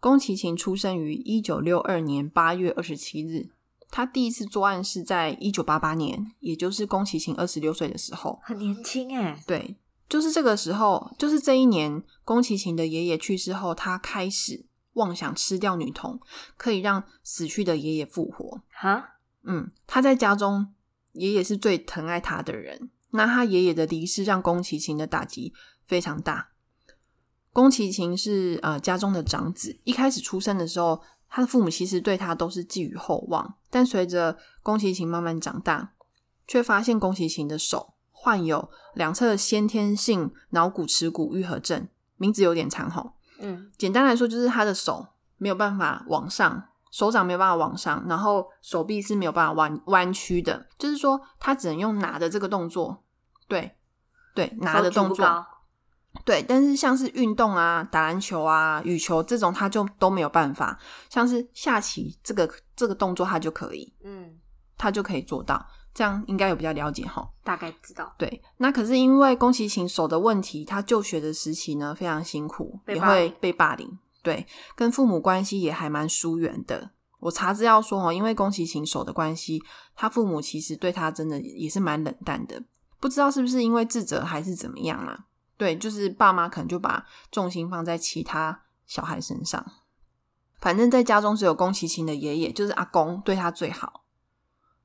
[0.00, 3.48] 宫崎勤出生于一九六二年八月二十七日，
[3.90, 8.38] 他第一次作案是在一九八八年，也就是宫崎勤二十六岁的时候。
[8.44, 9.76] 很年轻哎，对，
[10.08, 14.66] 就是这个时候，就是这一年，宫崎勤的爷爷去世后，他开始
[14.98, 16.20] 妄想吃掉女童，
[16.58, 18.60] 可以让死去的爷爷复活。
[18.70, 20.74] 哈，嗯，他在家中，
[21.12, 22.90] 爷爷是最疼爱他的人。
[23.10, 25.54] 那他爷爷的离世让宫崎勤的打击
[25.86, 26.50] 非常大。
[27.54, 35.94] 宫崎勤是呃家中的长子，一开始出生的时候，他的父母其实对他都是寄予厚望，但随着宫崎勤慢慢长大，
[36.46, 43.14] 却发现宫崎勤的手患有两侧先天性脑骨耻骨愈合症，名字有点长吼。
[43.40, 53.04] 嗯简单来说，就是他的手没有办法往上，手掌没有办法往上，然后手臂是没有办法弯弯曲的，就是说他只能用拿的这个动作，
[53.46, 53.76] 对
[54.34, 55.46] 对，拿的动作，
[56.24, 56.42] 对。
[56.42, 60.78] 但是像是运动啊、打篮球啊、羽球这种，他就都没有办法。
[61.08, 64.38] 像是下棋这个这个动作，他就可以，嗯，
[64.76, 65.66] 他就可以做到。
[65.98, 67.28] 这样应该有比较了解哈。
[67.42, 68.14] 大概知道。
[68.16, 73.98] 对，那可是因为宫崎勤手的问题，他就学的时期呢非常辛苦，也会被霸凌。
[74.22, 74.46] 对，
[74.76, 76.92] 跟父母关系也还蛮疏远的。
[77.18, 79.60] 我查资料说哦，因为宫崎勤手的关系，
[79.96, 82.62] 他父母其实对他真的也是蛮冷淡的。
[83.00, 85.26] 不知道是不是因为自责还是怎么样啦？
[85.56, 89.64] 对，就是爸妈可能就把重心放在其他小孩身上。
[90.60, 94.04] 反正在家中只有宫崎勤的爷爷，就是阿公对他最好，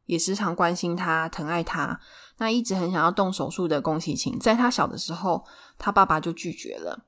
[0.05, 1.99] 也时常关心他、疼爱他。
[2.37, 5.45] 那一直很想要动手术的宫崎勤，在他小的时候，
[5.77, 7.05] 他爸爸就拒绝了，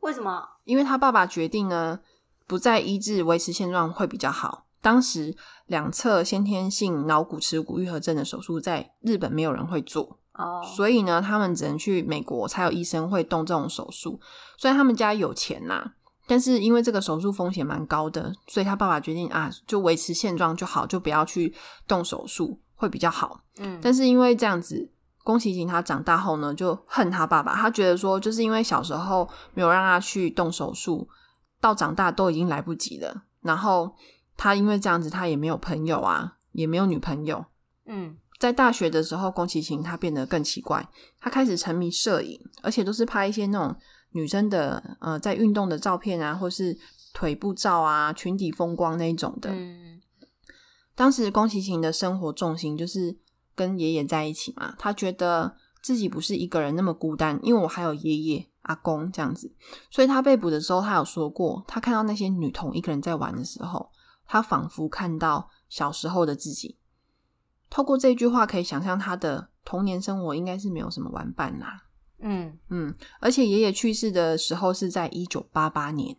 [0.00, 0.48] 为什么？
[0.64, 2.00] 因为他爸爸决定呢，
[2.46, 4.66] 不再医治，维持现状会比较好。
[4.80, 5.36] 当时
[5.66, 14.18] 两侧先天性脑骨耻骨愈合症的手术在日本没有人会做，哦，所以呢，他们只能去美国才有医生会动这种手术。
[14.56, 15.92] 虽然他们家有钱呐、
[16.30, 21.52] 但是因为这个手术风险蛮高的，所以他爸爸决定啊，就维持现状就好，就不要去
[21.88, 23.42] 动手术，会比较好。
[23.58, 24.88] 嗯，但是因为这样子，
[25.24, 27.56] 宫崎勤他长大后呢，就恨他爸爸。
[27.56, 31.08] 他觉得说，就是因为小时候没有让他去动手术，
[31.60, 33.24] 到长大都已经来不及了。
[33.42, 33.92] 然后
[34.36, 37.44] 他因为这样子，他也没有朋友啊，也没有女朋友。
[37.86, 40.88] 嗯在大学的时候，宫崎勤他变得更奇怪，
[41.20, 43.76] 他开始沉迷摄影，而且都是拍一些那种
[44.12, 46.76] 女生的呃在运动的照片啊，或是
[47.12, 49.50] 腿部照啊、裙底风光那一种的。
[49.52, 50.00] 嗯
[50.96, 53.16] 当时宫崎勤的生活重心就是
[53.54, 59.54] 跟爷爷在一起嘛，他觉得自己不是一个人那么孤单，因为我还有爷爷、阿公这样子。
[59.90, 63.90] 所以他被捕的时候，他有说过，他看到那些女童一个人在玩的时候，
[64.26, 66.76] 他仿佛看到小时候的自己。
[67.70, 71.84] 透过这句话，可以想象他的童年生活应该是没有什么玩伴啦。
[72.22, 76.16] 嗯，嗯，而且爷爷去世的时候是在一九八八年，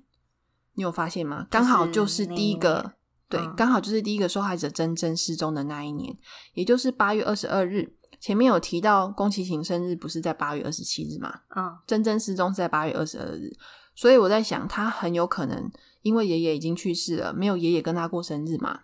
[0.75, 1.47] 你有发现吗？
[1.49, 2.93] 刚好就是第一个年，
[3.29, 6.17] 对嗯，刚好就是第一个受害者真正失踪的那一年，
[6.53, 7.95] 也就是八月二十二日。
[8.19, 11.39] 前面有提到宫崎勤生日不是在八月二十七日嘛？
[11.55, 13.51] 嗯真正失踪是在八月二十二日，
[13.95, 15.71] 所以我在想，他很有可能
[16.03, 18.81] 因为爷爷已经去世了，没有爷爷跟他过生日嘛，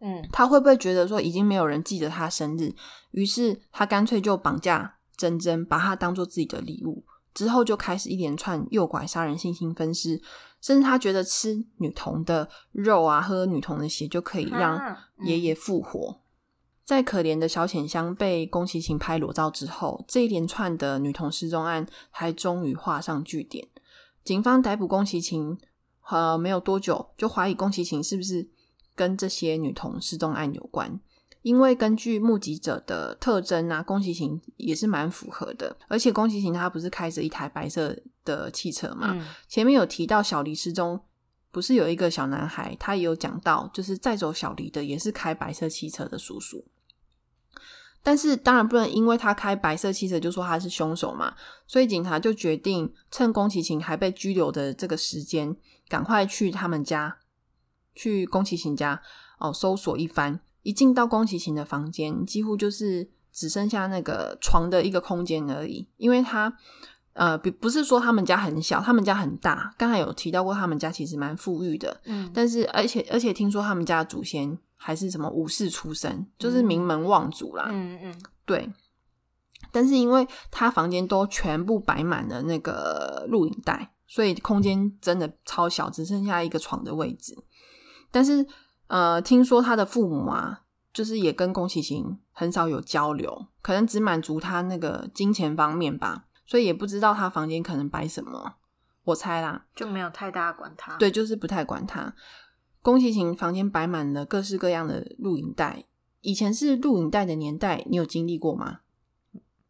[0.00, 2.72] 嗯他会不会觉得说已经没有人记得他生日，
[3.10, 7.04] 于是他干脆就绑架珍珍，把他当做自己的礼物，
[7.34, 10.20] 之后就开始一连串诱拐、杀人、性侵、分尸，
[10.60, 16.20] 甚至他觉得吃女童的肉啊，喝女童的血就可以让啊爷爷复活。
[16.84, 23.66] 在可怜的小浅香被宫崎勤拍裸照之后，这一连串的女童失踪案还终于画上句点。
[24.22, 25.58] 警方逮捕宫崎勤，
[26.08, 28.48] 呃，没有多久就怀疑宫崎勤是不是
[28.94, 31.00] 跟这些女童失踪案有关。
[31.46, 35.76] 因为根据目击者的特征啊，宫崎勤也是蛮符合的。
[35.86, 41.00] 而且宫崎勤他不是开着一台白色的汽车嘛，嗯前面有提到小黎失踪，
[41.52, 46.64] 不是有一个小男孩，他也有讲到，就是载走小黎的也是开白色汽车的叔叔。
[48.02, 51.32] 但是当然不能因为他开白色汽车就说他是凶手嘛，
[51.68, 55.56] 所以警察就决定趁宫崎勤还被拘留的这个时间，
[55.88, 57.18] 赶快去他们家，
[57.94, 59.00] 去宫崎勤家
[59.38, 60.40] 哦搜索一番。
[60.66, 66.52] 一进到宫崎勤的房间，几乎就是只剩下那个床的一个空间而已，因为他
[67.12, 69.72] 呃不不是说他们家很小，他们家很大。
[69.78, 77.68] 刚才有提到过，他们家其实蛮富裕的，嗯但是而且而且听说他们家的祖先还是什么武士出身，就是名门望族啦。
[77.70, 78.68] 嗯嗯对，
[79.70, 87.36] 但是因为他房间都全部摆满了那个录影带，所以空间真的超小，只剩下一个床的位置。
[88.10, 88.44] 但是
[88.88, 90.62] 呃，听说他的父母啊，
[90.92, 98.54] 就是也跟宫崎勤很少有交流，可能只满足他那个金钱方面吧，所以也不知道他房间可能摆什么。
[99.04, 102.14] 我猜啦，就没有太大管他。，对，就是不太管他。
[102.82, 105.84] 宫崎勤房间摆满了各式各样的录影带，
[106.20, 108.80] 以前是录影带的年代，你有经历过吗？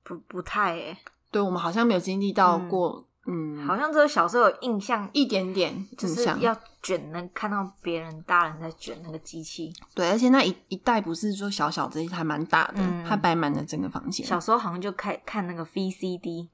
[0.02, 0.98] 不不太诶，
[1.30, 6.24] 对我们好像没有经历到过，嗯，好像只有小时候有印象，一点点就是。
[6.40, 9.72] 要卷能看到别人大人在卷那个机器。
[9.92, 14.24] 对，而且那一一袋不是说小小的，还蛮大的，嗯它摆满了整个房间。
[14.24, 16.46] 小时候好像就看看那个 VCD，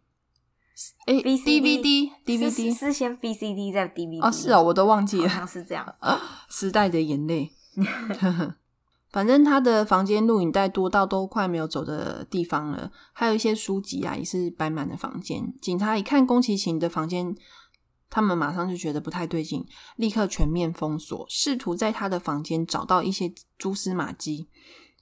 [1.05, 5.47] 哎 VCD DVD 是 DVD 是先 VCD 再 DVD 哦，是哦，我都忘记了好了。
[5.47, 5.95] 像是这样。
[6.49, 7.53] 时代的眼泪。
[9.13, 15.55] 反正他的房间录影带多到都快没有走的地方了，还有一些书籍啊，也是摆满了房间。
[15.61, 17.37] 警察一看宫崎勤的房间，
[18.09, 19.65] 他们马上就觉得不太对劲，
[19.97, 24.49] 立刻全面封锁，试图在他的房间找到一些蛛丝马迹，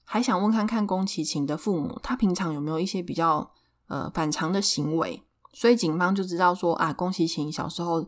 [0.04, 3.48] 还想问看看宫崎勤的父母，他平常有没有一些比较
[3.86, 5.22] 呃反常的行为。
[5.52, 8.04] 所以警方就知道说啊，宫崎勤小时候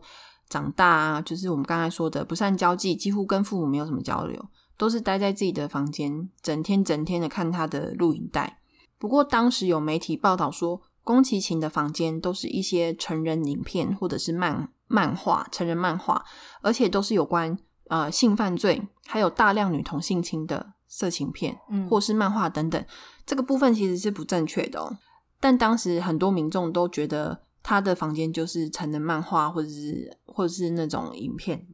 [0.49, 4.45] 长大啊，就是我们刚才说的不善交际，几乎跟父母没有什么交流，
[4.77, 8.59] 都是待在自己的房间，整天整天的看他的录影带。
[8.97, 16.23] 不过当时有媒体报道说，宫崎勤的房间都是一些成人影片或者是漫漫画、成人漫画，
[16.61, 17.57] 而且都是有关
[17.89, 21.59] 呃性犯罪，还有大量女童性侵的色情片。
[21.69, 22.85] 嗯，或是漫画等等，
[23.25, 24.97] 这个部分其实是不正确的哦。
[25.39, 31.67] 但当时很多民众都觉得他的房间就是成人漫画或者是或者是那种影片，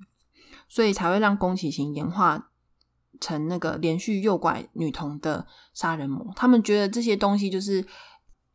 [0.68, 2.49] 所以才会让宫崎勤演化
[3.20, 6.32] 成那个连续诱拐女童的杀人魔。
[6.36, 7.86] 他们觉得这些东西就是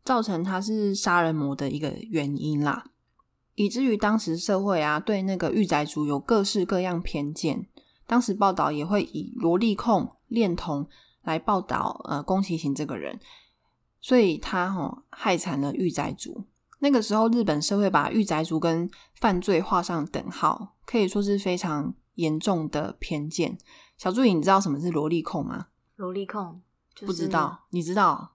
[0.04, 2.84] 造成他是杀人魔的一个原因啦，
[3.54, 7.66] 以至于当时社会啊对那个御宅族有各式各样偏见。
[8.06, 10.86] 当时报道也会以萝莉控、恋童
[11.22, 13.18] 来报道呃宫崎勤这个人，
[14.00, 16.44] 所以他哈、害惨了御宅族。
[16.80, 23.56] 那个时候，日本社会把御宅族跟犯罪画上等号，可以说是非常严重的偏见。
[23.96, 25.68] 小助理，你知道什么是萝莉控吗？
[25.96, 26.60] 萝莉控、
[26.94, 28.32] 就是、不知道，你知道？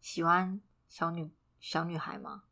[0.00, 1.30] 喜欢小女
[1.60, 2.42] 小女孩吗？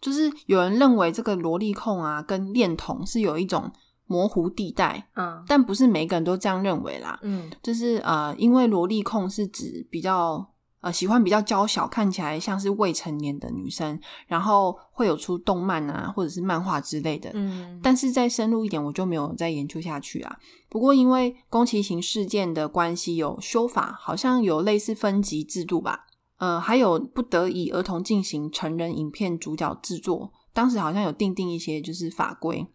[0.00, 3.72] 就是有人认为这个萝莉控啊，跟恋童是有一种
[4.06, 7.18] 模糊地带，嗯但不是每个人都这样认为啦。
[7.22, 17.30] 嗯就是呃，因为萝莉控是指比较呃喜欢比较娇小，看起来像是未成年的女生，然后会有出动漫啊或者是漫画之类的。
[17.34, 20.36] 嗯，但是再深入一点，我就没有再研究下去啊。
[20.68, 26.06] 不过因为宫崎勤事件的关系，有修法，好像有类似分级制度吧。
[26.38, 32.66] 呃，还有不得以儿童进行成人影片主角制作，当时好像有定定一些就是法规。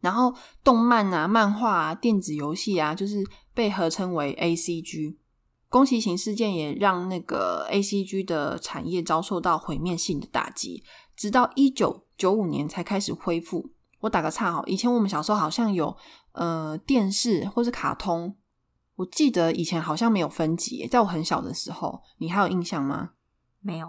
[0.00, 3.24] 然后动漫啊、漫画啊、电子游戏啊，就是
[3.54, 5.16] 被合称为 A C G。
[5.70, 10.82] 宫崎勤事件也让那个 A C G 的产业遭受到毁灭性的打击，
[11.16, 13.70] 直到一九九五年才开始恢复。
[14.00, 15.96] 我打个岔哈，以前我们小时候好像有
[16.32, 18.34] 呃电视或是卡通，
[18.96, 23.10] 我记得以前好像没有分级，在我很小的时候，你还有印象吗？
[23.60, 23.86] 没有，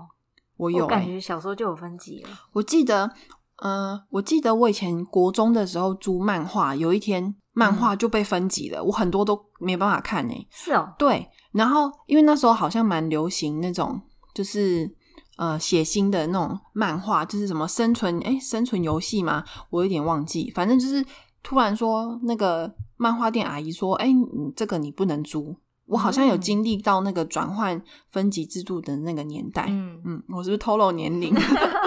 [0.58, 2.30] 我有、欸，我感觉小时候就有分级了。
[2.52, 3.10] 我记得，
[3.58, 14.00] 呃，我记得我以前国中的时候租漫画，有一天漫画就被分级了，我很多都没办法看呢、是哦，对，然后因为那时候好像蛮流行那种，
[14.34, 14.90] 就是
[15.38, 21.06] 呃血腥的那种漫画，就是什么生存哎生存游戏嘛，我有点忘记，反正就是
[21.44, 25.56] 突然说那个漫画店阿姨说，哎，你这个你不能租。
[25.88, 31.36] 我好像有嗯经历到那个转换分级制度的那个年代，嗯嗯，我是不是透露年龄？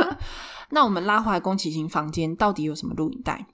[0.69, 3.47] 那我们拉回来宫崎勤房间到底有什么录影带？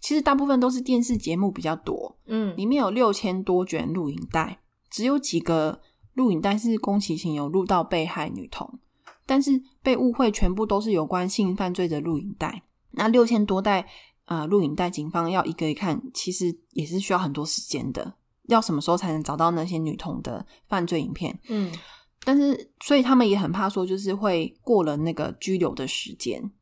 [0.00, 4.58] 其实大部分都是电视节目比较多，嗯里面有六千多卷录影带，
[4.94, 5.80] 只有几个
[6.12, 8.78] 录影带是宫崎勤有录到被害女童，
[9.26, 12.62] 但是被误会全部都是有关性犯罪的录影带。
[12.92, 13.84] 那六千多袋
[14.26, 18.14] 啊录影带，警方要一个一看，其实也是需要很多时间的。
[18.44, 21.36] 要什么时候才能找到那些女童的犯罪影片？
[21.48, 21.72] 嗯
[22.24, 26.52] 但是，所以他们也很怕说，就是会过了那个拘留的时间。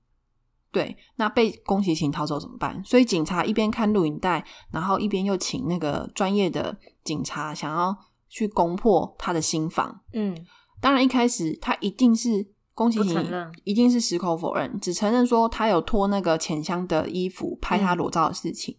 [0.70, 2.82] 对，那被宫崎勤逃走怎么办？
[2.82, 6.74] 所以警察一边看录影带，然后一边又请那个专业的
[7.04, 7.94] 警察想要
[8.32, 10.00] 去攻破他的心房。
[10.14, 10.34] 嗯
[10.80, 18.76] 当然，一开始他一定是宫崎勤不承认一定是矢口否认，只承认说他有脱那个浅香的衣服拍他裸照的事情。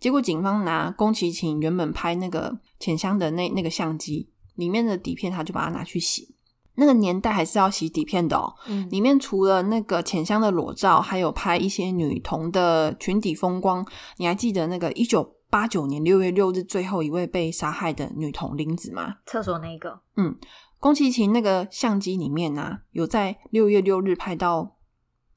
[0.00, 6.34] 结果警方拿宫崎勤原本拍那个浅香的那那个相机里面的底片，他就把它拿去洗。
[6.76, 8.52] 那个年代还是要洗底片的哦。
[8.66, 13.86] 嗯里面除了那个浅香的裸照，还有拍一些女童的裙底风光。
[14.16, 19.18] 你还记得那个一九八九年六月六日最后一位被杀害的女童林子吗？
[19.24, 20.36] 厕所那个，嗯
[20.80, 24.74] 宫崎勤那个相机里面呢、有在六月六日拍到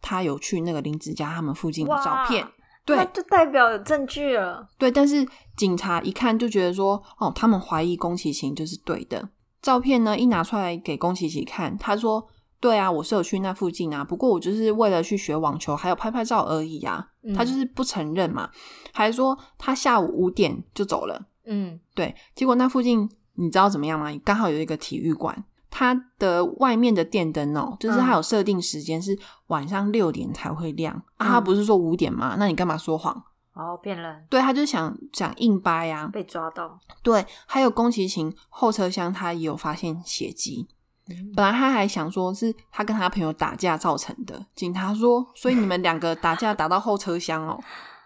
[0.02, 2.44] 他有去那个林子家他们附近的照片。
[2.88, 4.68] 那对就代表有证据了。
[4.80, 5.24] 对，但是
[5.56, 9.30] 警察一看就觉得说，哦，他们怀疑宫崎勤就是对的。
[9.62, 12.28] 照片呢一拿出来给宫崎勤看，他说
[12.60, 17.08] ：“对啊，我是有去那附近啊，不过我就是为了去学网球，还有拍拍照而已啊。
[17.24, 18.50] 嗯他就是不承认嘛，
[18.94, 21.22] 还说他下午五点就走了。
[21.46, 24.08] 嗯对，结果那附近你知道怎么样吗？
[24.24, 32.36] 刚好有一个体育馆，它的外面的电灯哦，就是它有设定时间是晚上六点才会亮、啊，他不是说五点吗？
[32.40, 33.24] 那你干嘛说谎？
[33.54, 36.80] 哦，骗人，对，他就想想硬掰呀、被抓到。
[37.02, 40.68] 对，还有宫崎勤后车厢，他也有发现血迹。
[41.10, 47.60] 嗯本来他还想说是他跟他朋友打架造成的，警察说，所以你们两个打架打到后车厢哦，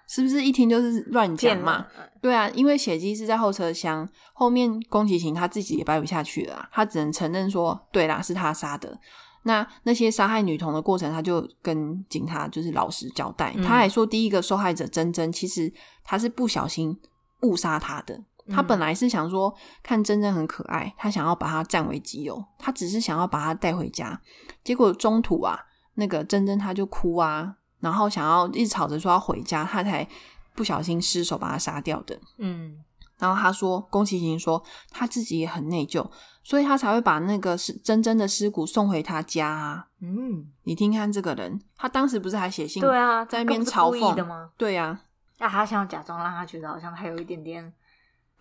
[0.08, 1.86] 是不是一听就是乱讲嘛？
[2.22, 8.98] 对啊，因为血迹是在后车厢，后面宫崎勤他自己也掰不下去了啊，他只能承认说，对啦，是他杀的。
[9.44, 13.52] 那那些杀害女童的过程，他就跟警察就是老实交代。
[13.56, 15.74] 嗯他还说，第一个受害者珍珍其实
[16.04, 16.96] 他是不小心
[17.42, 18.22] 误杀他的。
[18.54, 24.20] 他本来是想说看珍珍很可爱，他想要把她占为己有，他只是想要把她带回家。
[24.64, 25.60] 结果中途啊，
[25.96, 30.08] 那个珍珍她就哭啊，然后想要一直吵着说要回家，他才
[30.56, 32.20] 不小心失手把她杀掉的。
[32.38, 32.78] 嗯
[33.18, 36.10] 然后他说，宫崎勤说他自己也很内疚，
[36.44, 39.86] 所以他才会把那个是珍珍的尸骨送回他家啊。
[40.02, 44.50] 嗯，你听看这个人，他当时不是还写信对啊，在那边嘲讽的吗？
[44.58, 45.00] 对呀、
[45.38, 47.72] 那他想要假装让他觉得好像还有一点点，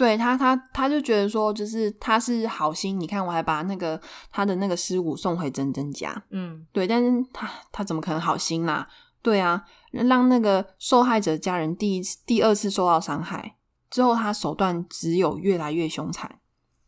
[0.00, 4.00] 对他，他他就觉得说，就是他是好心，你看我还把那个
[4.32, 8.88] 他的那个尸骨送回珍珍家，嗯对，但是他他怎么可能好心啦？
[9.20, 13.56] 对啊，让那个受害者家人第一次、第二次受到伤害
[13.90, 16.38] 之后，他手段只有越来越凶残，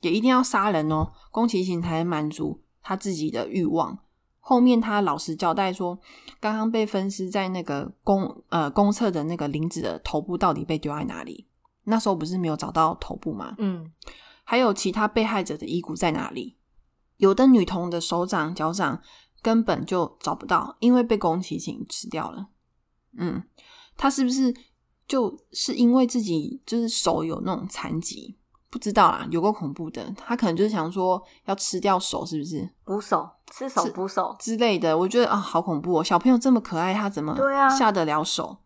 [0.00, 3.98] 也一定要杀人哦，宫崎勤才能满足他自己的欲望。
[4.40, 5.98] 后面他老实交代说，
[6.40, 11.46] 刚刚被分尸在那个公呃公厕的那个林子的头部到底被丢在哪里？
[11.84, 13.54] 那时候不是没有找到头部吗？
[13.58, 13.92] 嗯
[14.44, 16.56] 还有其他被害者的遗骨在哪里？
[17.16, 19.00] 有的女童的手掌、脚掌
[19.40, 22.48] 根本就找不到，因为被宫崎勤吃掉了。
[23.16, 23.42] 嗯，
[23.96, 24.54] 她是不是
[25.06, 28.36] 就是因为自己就是手有那种残疾？
[28.68, 30.10] 不知道啦，有够恐怖的。
[30.16, 34.96] 他可能就是想说要吃掉手，是不是补手，吃手补手，之类的？
[34.96, 36.02] 我觉得啊，好恐怖哦！
[36.02, 38.56] 小朋友这么可爱，他怎么对啊下得了手？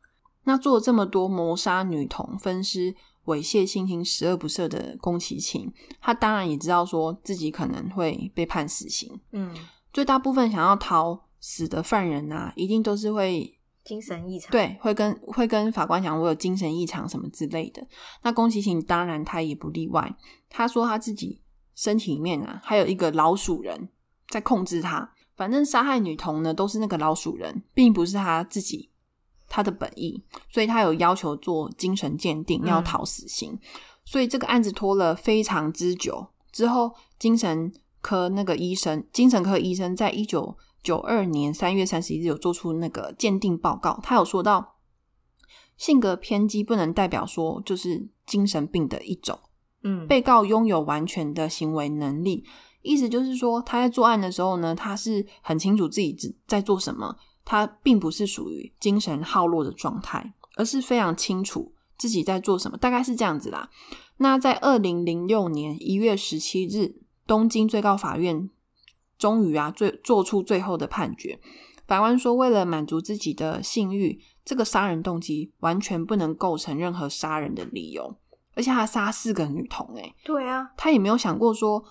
[0.46, 2.94] 那做了这么多谋杀女童、分尸、
[3.24, 9.20] 猥亵性侵、十恶不赦的宫崎勤，他当然也知道说自己可能会被判死刑。
[9.32, 9.52] 嗯，
[9.92, 17.84] 最大部分想要逃死的犯人啊，一定都是会精神异常，，对会跟会跟法官讲我有精神异常什么之类的。
[18.22, 20.16] 那宫崎勤当然他也不例外，
[20.48, 21.42] 他说他自己
[21.74, 23.88] 身体里面啊还有一个老鼠人
[24.28, 25.12] 在控制他。
[25.34, 28.88] 反正杀害女童呢都是那个老鼠人，并不是他自己
[29.48, 30.22] 他的本意，
[30.52, 33.58] 所以他有要求做精神鉴定，要嗯讨死刑。
[34.04, 36.28] 所以这个案子拖了非常之久。
[36.52, 44.76] 之后，精神科那个医生，精神科医生在一九九二年三月三十一日有做出那个鉴定报告，他有说到，
[45.76, 49.38] 性格偏激不能代表说就是精神病的一种。
[49.82, 52.44] 嗯，被告拥有完全的行为能力，
[52.82, 57.14] 意思就是说他在作案的时候呢，他是很清楚自己自在做什么，
[57.46, 63.70] 他并不是属于精神耗落的状态，而是非常清楚自己在做什么，大概是这样子啦。
[64.18, 68.50] 那在二零零六年一月十七日，东京最高法院
[69.16, 71.38] 终于啊最做出最后的判决。
[71.86, 78.16] 法官说，为了满足自己的性欲，这个杀人动机完全不能构成任何杀人的理由，
[78.54, 81.84] 而且他杀四个女童、欸，对啊，他也没有想过说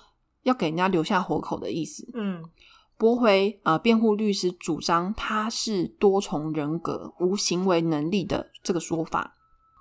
[0.44, 2.06] 要给人家留下活口的意思。
[2.14, 2.44] 嗯
[2.98, 9.36] 驳回呃辩护律师主张他是多重人格、无行为能力的这个说法，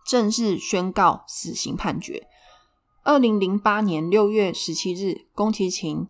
[0.07, 2.27] 正式宣告死刑判决。
[3.05, 6.07] 二零零八年六月十七日，宫崎勤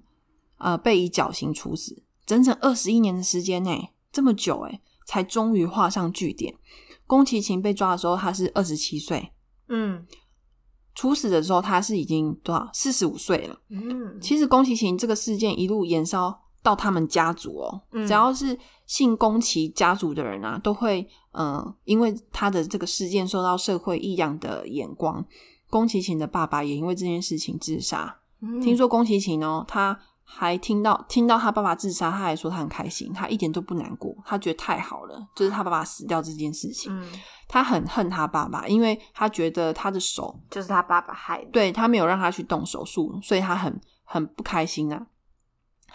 [0.58, 6.54] 呃被以绞刑处死，整整二十一年的时间内，这么久诶，才终于画上句点。
[7.06, 9.32] 宫崎勤被抓的时候，他是二十七岁，
[9.68, 10.06] 嗯
[10.94, 13.58] 处死的时候他是已经多少四十五岁了。
[13.68, 25.22] 嗯，其实宫崎勤这个事件一路延烧到他们家族哦，嗯只要是姓宫崎家族的人啊，都会呃，因为他的这个事件受到社会异样的眼光。
[25.68, 28.16] 宫崎勤的爸爸也因为这件事情自杀。
[28.40, 36.90] 嗯听说宫崎勤哦，他还听到听到他爸爸自杀，他还说他很开心，他一点都不难过，他觉得太好了，就是他爸爸死掉这件事情。
[36.90, 37.06] 嗯，
[37.46, 45.06] 他很恨他爸爸，因为他觉得他的手就是他爸爸害的，对他没有让他去动手术，所以他很很不开心啊。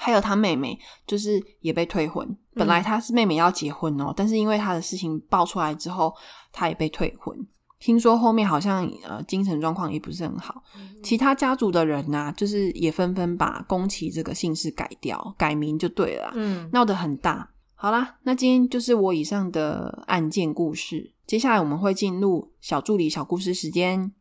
[0.02, 2.26] 还有他妹妹，就是也被退婚。
[2.54, 6.16] 本来他是妹妹要结婚哦，但是因为他的事情爆出来之后，
[6.54, 7.38] 他也被退婚。
[7.80, 10.64] 听说后面好像呃精神状况也不是很好。
[11.04, 16.32] 其他家族的人啊、就是也纷纷把宫崎这个姓氏改掉，改名就对了。
[16.34, 17.50] 嗯闹得很大。
[17.76, 21.12] 好啦，那今天就是我以上的案件故事。
[21.28, 24.12] 接下来我们会进入小助理小故事时间。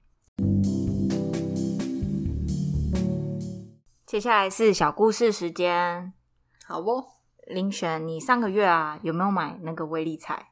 [4.09, 6.15] 接下来是小故事时间。
[6.67, 7.05] 好不？
[7.47, 10.49] 林璇，你上个月啊有没有买那个威力彩？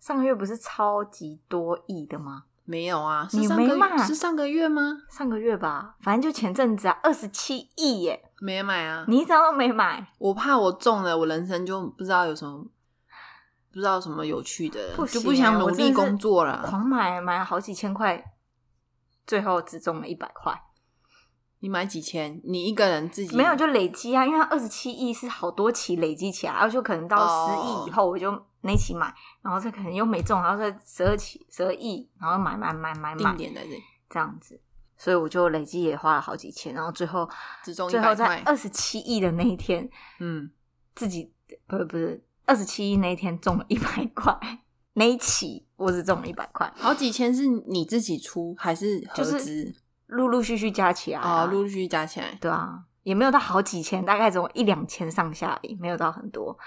[0.00, 2.46] 上个月不是超级多亿的吗？
[2.64, 5.02] 没有啊，是你上个没买是上个月吗？
[5.08, 8.32] 上个月吧，反正就前阵子啊，二十七亿耶！
[8.40, 12.64] 没买啊，你一张都没买，我怕我中了，我人生就不知道有什么，
[13.70, 16.64] 不知道什么有趣的，不就不想努力工作了。
[16.66, 18.34] 狂买买了好几千块，
[19.24, 20.64] 最后只中了一百块。
[21.60, 22.40] 你买几千？
[22.44, 28.30] 你一个人自己没有就累积啊，因为它二十七亿是好多期累积起来，然后就可能到十哦亿以后我就
[28.60, 34.60] 那一期买，然后再可能又没中，然后再十二期十二亿，然后买买买买定买点在这里，这样子，
[34.96, 37.28] 所以我就累积也花了好几千，然后最后
[37.64, 38.40] 只中最后在。
[38.46, 39.88] 二十七亿的那一天，
[40.20, 40.50] 嗯，
[40.94, 41.32] 自己
[41.66, 44.38] 不是不是二十七亿那一天中了一百块，
[44.92, 49.74] 那一期我只中了一百块，好几千是你自己出还是合就是资？
[50.08, 56.58] 陆陆续续加起来、啊，哦，陆陆续续加起来，对啊，也没有到好几千，大概只有一两千上下而已，没有到很多，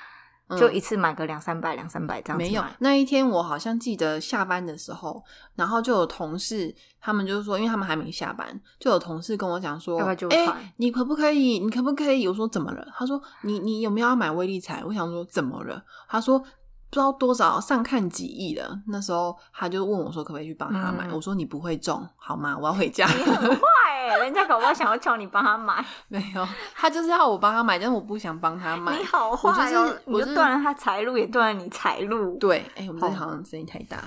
[0.47, 2.63] 嗯就一次买个两三百、两三百这样子没有。
[2.79, 5.23] 那一天，我好像记得下班的时候，
[5.55, 8.47] 然后就有同事，他们就是说，因为他们还没下班，
[8.79, 11.59] 就有同事跟我讲说，要不要揪哎、团你可不可以？
[11.59, 12.27] 你可不可以？
[12.27, 12.85] 我说怎么了？
[12.95, 14.83] 他说你你有没有要买威力彩？
[14.85, 15.83] 我想说怎么了？
[16.07, 16.43] 他说
[16.91, 18.81] 不知道多少上看几亿了。
[18.87, 21.07] 那时候他就问我说可不可以去帮他买？
[21.07, 22.55] 嗯我说你不会中好吗？
[22.55, 23.07] 我要回家。
[23.07, 23.61] 你很坏
[23.91, 29.05] 哎、人家搞不好想要叫你帮他买， 没有，他就是要我帮他买，但是我不想帮他买你。
[29.05, 32.37] 好我就是坏我就就是断了他财路，也断了你财路。
[32.37, 33.97] 对，哎、我们好好像声音太大。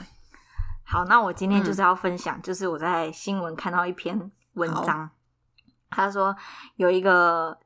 [0.85, 5.09] 好，那我今天嗯就是要分享，就是我在新闻看到一篇文章，
[5.89, 6.37] 他说
[6.77, 7.57] 有一个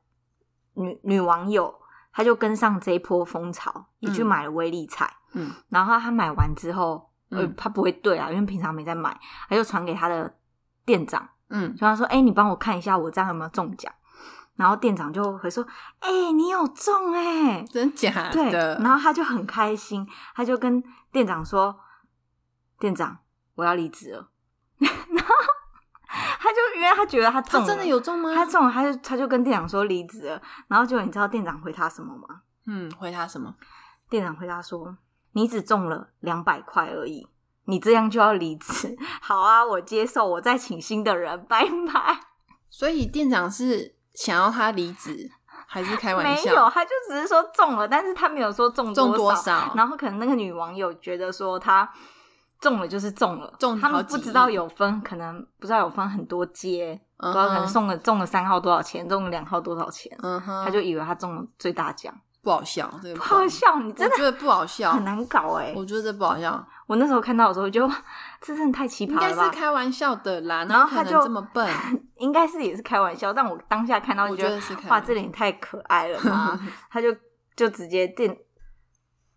[0.75, 1.73] 女女网友，
[2.11, 5.11] 她就跟上这一波风潮，也去嗯买了威力彩。
[5.33, 9.15] 嗯然后他买完之后，呃嗯，她不会对啊，因为平常没在买，
[9.47, 10.35] 他就传给他的
[10.85, 13.93] 店长，嗯就他说：“哎、你帮我看一下我这样有没有中奖。”
[14.57, 15.65] 然后店长就会说
[16.01, 18.77] ：“哎、你有中哎、真假对，的？
[18.79, 20.05] 然后他就很开心，
[20.35, 21.79] 他就跟店长说
[22.77, 23.19] ：“店长，
[23.55, 24.29] 我要离职了。”
[26.39, 28.33] 他就因为他觉得他中，他真的有中吗？
[28.33, 30.41] 他中了，他就他就跟店长说离职了。
[30.67, 32.41] 然后结果你知道店长回他什么吗？
[32.65, 33.53] 嗯，回他什么？
[34.09, 34.97] 店长回答说
[35.33, 37.27] ：“你只中了两百块而已，
[37.65, 38.97] 你这样就要离职？
[39.21, 42.19] 好啊，我接受，我再请新的人，拜拜。”
[42.71, 45.29] 所以店长是想要他离职，
[45.67, 46.49] 还是开玩笑？
[46.49, 49.41] 没有，他就只是说中了，但是他没有说中中多少。
[49.41, 49.73] 少？
[49.75, 51.87] 然后可能那个女网友觉得说她
[52.59, 57.67] 中了就是中了，中他们不知道有分，可能不知道有分很多阶，不嗯知道可能哼。
[57.67, 67.87] 送了中了三号多少钱，中了两号多少钱，他就以为他中了最大奖，不好笑，这个不好笑，你真的觉得不好笑很，难搞哎、我觉得这不好笑，我那时候看到的时候就，
[68.41, 69.49] 这真的太奇葩了应该是？
[69.51, 71.65] 开玩笑的啦，然后他就这么笨，
[72.17, 76.59] 应该是也是开玩笑，但我当下看到就我觉得哇，这脸太可爱了嘛，
[76.91, 77.07] 他就
[77.55, 78.35] 就直接店，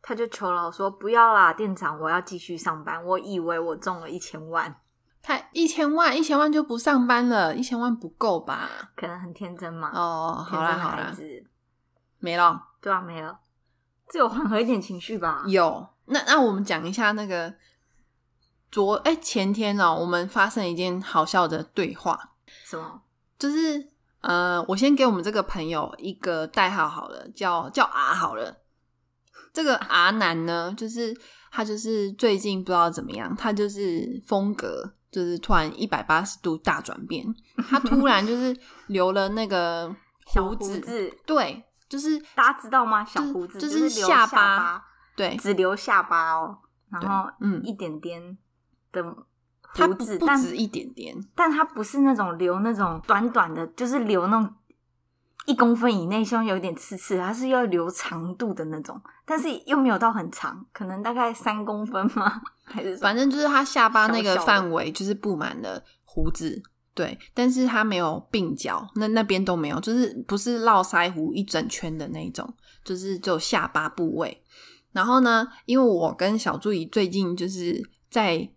[0.03, 3.03] 他就求饶说不要啦，店长，我要继续上班。
[3.05, 4.81] 我以为我中了一千万，
[5.23, 8.69] 他一千万，一千万就不上班了，一千万不够吧？
[8.97, 9.93] 可能很天真嘛。
[9.95, 11.15] 哦，好啦好啦，
[12.19, 12.71] 没了。
[12.81, 13.39] 对啊，没了，
[14.09, 15.45] 这有缓和一点情绪吧？
[15.47, 17.55] 有，那那我们讲一下那个
[18.73, 22.31] 昨哎、前天哦，我们发生一件好笑的对话，
[22.65, 23.03] 什么？
[23.39, 23.89] 就是
[24.23, 28.62] 呃，我先给我们这个朋友一个代号好了，叫叫 R 好了。
[29.53, 31.15] 这个阿南呢，就是
[31.51, 37.25] 他就是最近不知道怎么样，他就是风格就是突然一百八十度大转变，
[37.69, 39.95] 他突然就是留了那个
[40.33, 43.05] 小胡胡子，对，就是大家知道吗？
[43.05, 44.85] 小胡子就是留下巴，巴
[45.15, 46.57] 对，只留下巴哦，
[46.91, 48.39] 然后嗯一点点
[48.91, 49.03] 的
[49.75, 54.55] 胡子，但不止一点点，但它不是那种留那种短短的，就是留那种
[55.47, 62.41] 一公分以内，希望有点刺刺，它是要留长度的那种，但是又没有到很长，可能大概三公分吗？
[62.65, 66.63] 还是反正就是他下巴那个范围就是布满了胡子，
[66.95, 74.43] 对，但是他没有鬓角，那那边都没有，就是不是络腮胡一整圈的那一种，就是只有下巴部位。
[74.93, 78.49] 然后呢，因为我跟小助理最近就是在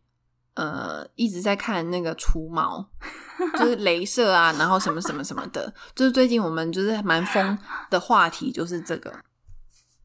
[0.53, 2.89] 呃一直在看那个除毛，
[3.57, 7.57] 就是镭射啊，然后什么什么什么的，就是最近我们就是蛮疯
[7.89, 9.13] 的话题就是这个，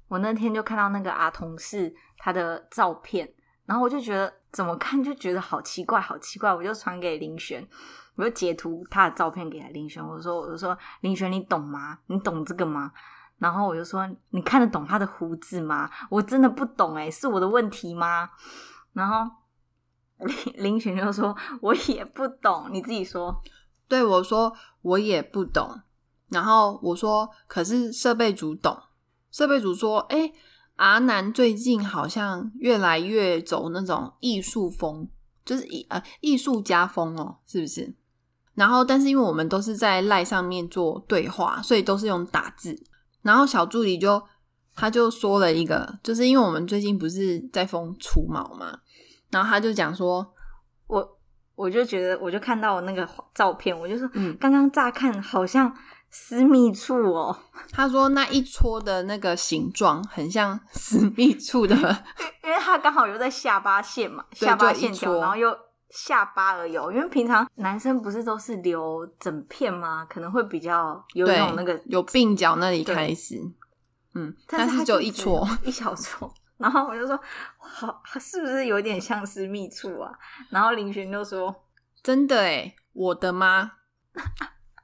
[0.09, 3.29] 我那天就看到那个阿同事他的照片，
[3.67, 7.67] 然后我就觉得怎么看就觉得好奇怪，好奇怪，我就传给林璇，
[8.17, 11.99] 我就截图他的照片给林璇，我说我就说林璇你懂吗？
[12.07, 12.91] 你懂这个吗？
[13.39, 15.89] 然后我就说你看得懂他的胡子吗？
[16.11, 18.29] 我真的不懂哎、是我的问题吗？
[18.93, 19.25] 然后
[20.55, 23.35] 林林璇就说我也不懂，你自己说。
[23.89, 24.53] 对我说
[24.83, 25.81] 我也不懂。
[26.29, 28.77] 然后我说，可是设备组懂，
[29.33, 30.33] 设备组说，哎，
[30.77, 35.09] 阿南最近好像越来越走那种艺术风，
[35.45, 37.93] 就是艺呃艺术家风哦，是不是？
[38.55, 42.81] 然后，但是因为我们都是在赖上面做对话，所以都是用打字。
[43.23, 44.23] 然后小助理就
[44.77, 48.79] 他就说了一个，就是因为我们最近不是在封除毛嘛，
[49.31, 50.35] 然后他就讲说，
[50.87, 51.19] 我
[51.55, 55.75] 我就觉得，我就看到那个照片，我就说，嗯，刚刚乍看好像
[56.11, 57.37] 私密处哦。
[57.71, 61.75] 他说那一撮的那个形状很像私密处的，
[62.45, 65.57] 因为他刚好又在下巴线嘛，下巴线条，然后又。
[65.93, 70.07] 下巴而有，因为平常男生不是都是留整片吗？
[70.09, 73.35] 可能会比较有那个有鬓角那里开始，
[74.15, 77.19] 嗯，但是就一撮一小撮，然后我就说，
[77.59, 80.13] 好，是不是有点像私密处啊？
[80.51, 81.65] 然后林璇就说，
[82.03, 83.73] 真的哎，我的妈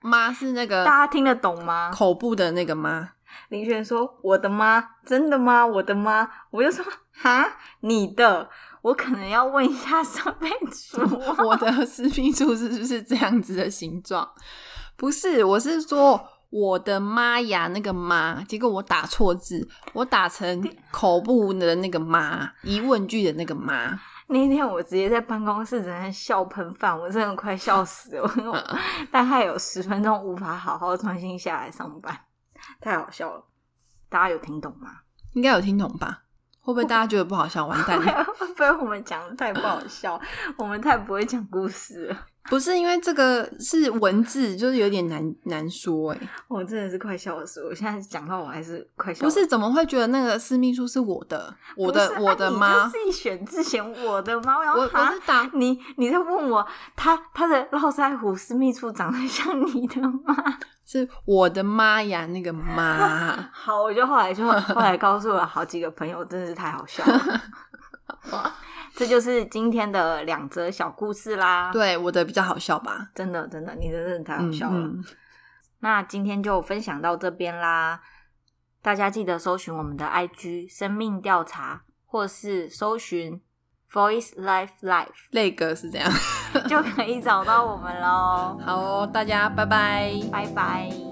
[0.00, 1.90] 妈是那个大家听得懂吗？
[1.92, 3.12] 口部的那个妈。
[3.50, 5.66] 林璇说，我的妈，真的吗？
[5.66, 8.48] 我的妈，我就说，哈，你的。
[8.82, 10.96] 我可能要问一下上辈子，
[11.44, 14.30] 我的私密处是不是这样子的形状？
[14.96, 16.24] 不是，我是说
[16.56, 24.00] 我的妈呀，那个妈，结果我打错字，我打成口部的那个妈，疑问句的那个妈。
[24.28, 28.80] 那天我直接在办公室，真的笑喷饭，我真的快笑死了，
[29.12, 32.18] 大概有十分钟无法好好专心下来上班，
[32.80, 33.44] 太好笑了。
[34.08, 34.88] 大家有听懂吗？
[35.34, 36.22] 应该有听懂吧。
[36.60, 37.66] 会不会大家觉得不好笑？
[37.66, 38.00] 完蛋！
[38.34, 40.18] 会不会我们讲的太不好笑？
[40.56, 42.16] 我们太不会讲故事了。
[42.48, 46.18] 不是因为这个是文字，就是有点难难说哎。
[46.48, 47.64] 我真的是快笑死！
[47.64, 49.24] 我现在讲到我还是快笑。
[49.24, 51.54] 不是怎么会觉得那个私密处是我的？
[51.76, 52.88] 我的我的吗？
[52.88, 54.56] 自己选字选我的吗？
[54.76, 60.36] 我我是打你，你在问我他他的络腮胡私密处长得像你的吗？
[60.86, 63.36] 是我的妈呀，那个妈！
[63.52, 67.42] 好，我就后来就后来告诉了好几个朋友，真的是太好笑了。
[68.96, 71.70] 这就是今天的两则小故事啦。
[71.70, 73.10] 对，我的比较好笑吧？
[73.14, 74.90] 真的，真的，你的真的太好笑了。
[75.80, 78.00] 那今天就分享到这边啦，
[78.80, 83.40] 大家记得搜寻我们的 IG 生命调查，或是搜寻
[83.92, 86.10] Voice Life Life，那个是这样。
[86.66, 88.58] 就可以找到我们喽。
[88.64, 91.05] 好，大家拜拜，拜拜。